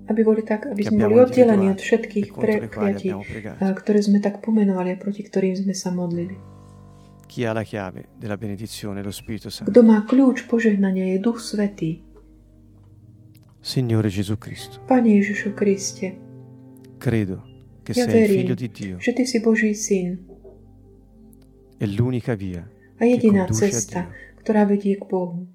Aby 0.04 0.20
boli 0.20 0.44
tak, 0.44 0.68
aby 0.68 0.84
sme 0.84 1.08
boli 1.08 1.24
oddelení 1.24 1.72
od 1.72 1.80
všetkých 1.80 2.28
e 2.28 2.36
prekliatí, 2.36 3.08
a 3.56 3.72
ktoré 3.72 4.04
sme 4.04 4.20
tak 4.20 4.44
pomenovali 4.44 4.92
a 4.92 4.96
proti 5.00 5.24
ktorým 5.24 5.56
sme 5.56 5.72
sa 5.72 5.88
modlili. 5.88 6.36
Kto 9.64 9.80
má 9.80 9.98
kľúč 10.04 10.44
požehnania 10.46 11.16
je 11.16 11.18
Duch 11.18 11.40
Svetý. 11.40 12.04
Signore 13.64 14.08
Gesù 14.12 14.36
Cristo, 14.36 14.84
Pane 14.84 15.08
Ježišu 15.08 15.54
Kriste, 15.56 16.12
credo 17.00 17.40
che 17.82 17.92
Ja 17.96 18.04
sei 18.04 18.12
il 18.12 18.20
verím, 18.20 18.36
Figlio 18.44 18.54
di 18.54 18.68
Dio 18.68 18.96
že 19.00 19.12
Ty 19.16 19.24
si 19.24 19.40
Boží 19.40 19.72
syn 19.72 20.20
e 21.80 21.84
l'unica 21.88 22.36
via 22.36 22.60
a 23.00 23.04
jediná 23.08 23.48
cesta, 23.48 24.12
ktorá 24.44 24.68
vedie 24.68 25.00
k 25.00 25.04
Bohu. 25.08 25.48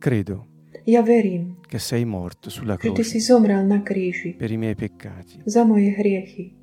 Credo 0.00 0.48
Ja 0.88 1.02
verím, 1.04 1.60
che 1.68 1.78
sei 1.78 2.04
morto 2.08 2.48
sulla 2.48 2.80
že 2.80 2.96
Ty 2.96 3.04
si 3.04 3.20
croce 3.20 3.28
zomrel 3.28 3.60
na 3.68 3.84
kríži 3.84 4.32
per 4.40 4.48
i 4.48 4.56
miei 4.56 4.74
peccati. 4.74 5.44
za 5.44 5.68
moje 5.68 5.92
hriechy. 5.92 6.56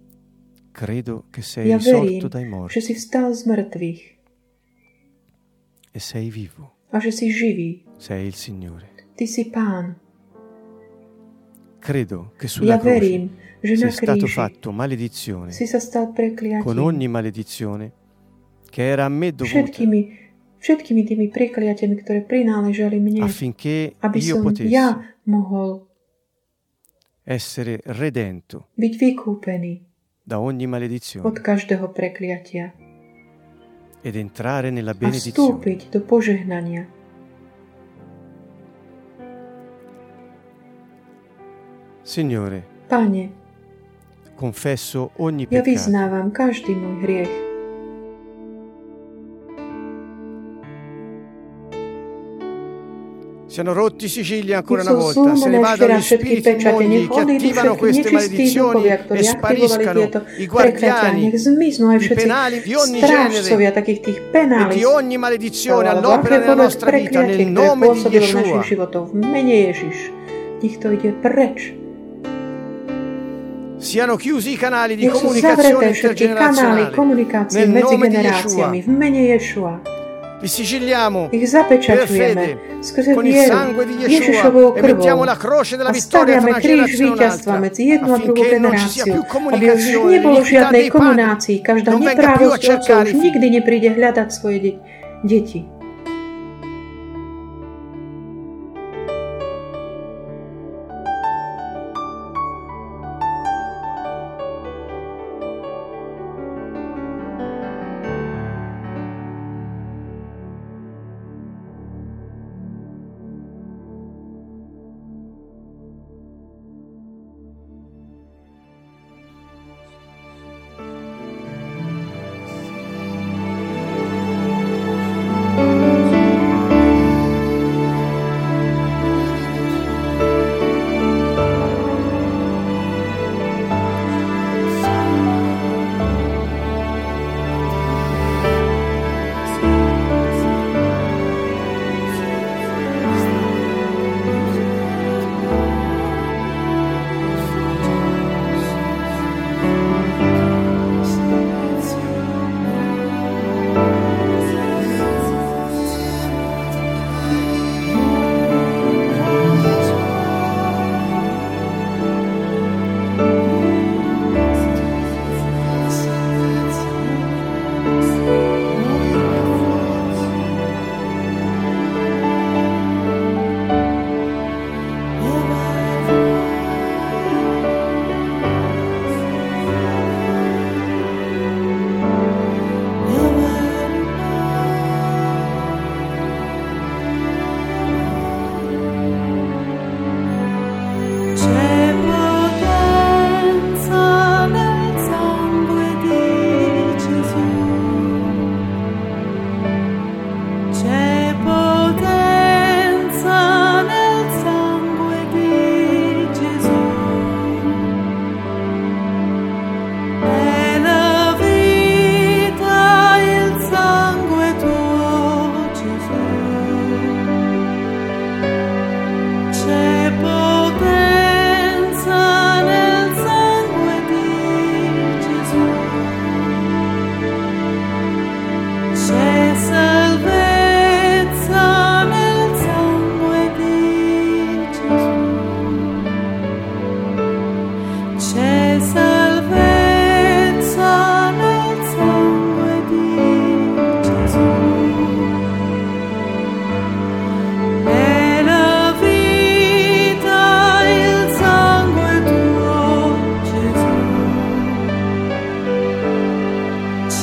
Credo 0.74 1.30
che 1.30 1.46
sei 1.46 1.70
Ja 1.70 1.78
risorto 1.78 2.26
verím, 2.26 2.30
dai 2.34 2.46
že 2.46 2.50
morti 2.50 2.82
si 2.82 2.94
vstal 2.98 3.38
z 3.38 3.42
mŕtvych 3.46 4.02
e 5.94 6.00
sei 6.02 6.34
vivo. 6.34 6.74
a 6.90 6.98
že 6.98 7.12
si 7.14 7.30
živý. 7.30 7.86
Sei 8.04 8.26
il 8.26 8.36
Signore. 8.36 8.90
Si 9.16 9.50
Pán. 9.50 9.96
Credo 11.80 12.34
che 12.36 12.50
sulla 12.50 12.74
Ja 12.74 12.78
croce 12.78 13.30
sei 13.62 13.92
stato 13.92 14.28
fatto 14.28 14.74
maledizione 14.74 15.56
con 16.62 16.80
ogni 16.80 17.08
maledizione 17.08 17.94
che 18.70 18.84
era 18.84 19.06
a 19.06 19.08
me 19.08 19.32
dovuta 19.32 19.72
Všetkými, 20.60 21.04
tými 21.08 21.28
prekliatiami, 21.32 21.96
ktoré 22.04 22.28
prináležali 22.28 23.00
mne, 23.00 23.24
affinché 23.24 23.96
aby 24.04 24.20
io 24.20 24.36
som 24.36 24.52
potessi 24.52 24.76
ja 24.76 25.00
mohol 25.32 25.88
essere 27.24 27.80
redento 27.88 28.68
byť 28.76 28.94
vykúpený 29.00 29.74
da 30.28 30.44
ogni 30.44 30.68
maledizione 30.68 31.24
od 31.24 31.40
každého 31.40 31.88
prekliatia 31.96 32.68
ed 34.04 34.16
entrare 34.20 34.76
nella 34.76 34.92
a 34.92 35.00
benedizione. 35.00 35.56
vstúpiť 35.56 35.80
do 35.88 36.04
požehnania. 36.04 36.93
Signore, 42.04 42.64
Pane, 42.88 43.32
confesso 44.36 45.12
ogni 45.24 45.48
ja 45.48 45.64
peccato 45.64 45.72
vyznávam 45.72 46.36
každý 46.36 46.76
môj 46.76 46.96
hriech. 47.00 47.34
Siano 53.48 53.72
rotti 53.72 54.06
i 54.06 54.10
sigilli 54.10 54.52
ancora 54.52 54.82
Nech 54.82 54.92
una 54.92 55.00
sú 55.00 55.04
volta, 55.14 55.36
se 55.38 55.48
ne 55.48 55.62
zlomené 55.62 55.62
vadano 55.62 55.78
ešte 55.78 55.86
gli 55.86 55.94
raz 55.94 56.04
všetky 56.04 56.26
spiriti 56.26 56.50
pečate, 56.50 56.74
immondi 56.74 56.90
nech 56.90 57.06
che 57.08 57.22
odídu 57.22 57.38
attivano 57.38 57.72
všetky 57.72 57.84
queste 57.86 58.02
nečistí 58.02 58.16
maledizioni 58.18 58.74
duchovia, 58.74 58.94
e 58.94 59.00
ktorí 59.00 59.22
aktivovali 59.24 59.40
spariscano 59.40 60.00
tieto 60.02 60.20
i 60.20 60.46
prekliatia. 60.50 60.50
guardiani 60.52 61.22
Nech 61.24 61.38
zmiznú 61.40 61.86
aj 61.88 61.96
i 61.96 62.02
všetci 62.04 62.20
penali 62.20 62.58
di 62.60 62.74
ogni 62.74 63.00
genere 63.00 63.32
strážcovia 63.32 63.72
takých 63.72 64.00
tých 64.04 64.20
e 64.20 64.26
penális. 64.34 64.76
di 64.76 64.84
ogni 64.84 65.18
maledizione 65.22 65.88
alebo 65.88 66.04
all'opera 66.04 66.36
nella 66.36 66.52
akékoľvek 66.52 66.66
nostra 66.68 66.88
vita 66.92 67.20
prekliatie, 67.24 67.24
nel 67.24 67.38
ktoré 67.38 67.46
nome 67.48 67.86
di 67.86 67.88
pôsobilo 67.88 68.12
v 68.12 68.28
Yeshua. 68.28 68.42
našich 68.44 68.66
životoch. 68.68 69.06
V 69.08 69.16
mene 69.22 69.56
Ježiš. 69.72 69.98
Nech 70.60 70.76
to 70.82 70.88
ide 70.92 71.10
preč. 71.22 71.83
Siano 73.84 74.16
chiusi 74.16 74.52
i 74.52 74.58
canali 74.58 74.96
di 74.96 75.08
comunicazione 75.08 75.88
intergenerazionale. 75.88 76.92
komunikácie 76.96 77.68
medzi 77.68 77.98
generáciami 77.98 78.82
v 78.82 78.88
mene 78.88 79.22
Ješua. 79.36 79.74
Li 80.44 80.50
sigilliamo. 80.52 81.32
Ich 81.32 81.48
zapečaťujeme 81.48 82.48
skrze 82.84 83.16
vieru 83.16 83.80
Ježišovou 84.12 84.76
e 84.76 84.82
krvou 84.84 85.24
a 85.24 85.92
staviame 85.96 86.52
kríž 86.60 87.00
víťazstva 87.00 87.64
medzi 87.64 87.96
jednu 87.96 88.12
a 88.12 88.20
druhú 88.20 88.44
generáciu, 88.44 89.24
aby 89.24 89.66
už 89.72 89.84
nebolo 90.04 90.40
žiadnej 90.44 90.92
komunácii, 90.92 91.64
každá 91.64 91.96
neprávosť 91.96 92.64
otcov 92.76 92.96
už 93.08 93.16
nikdy 93.16 93.48
nepríde 93.56 93.96
hľadať 93.96 94.28
svoje 94.36 94.84
deti. 95.24 95.64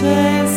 chances. 0.00 0.49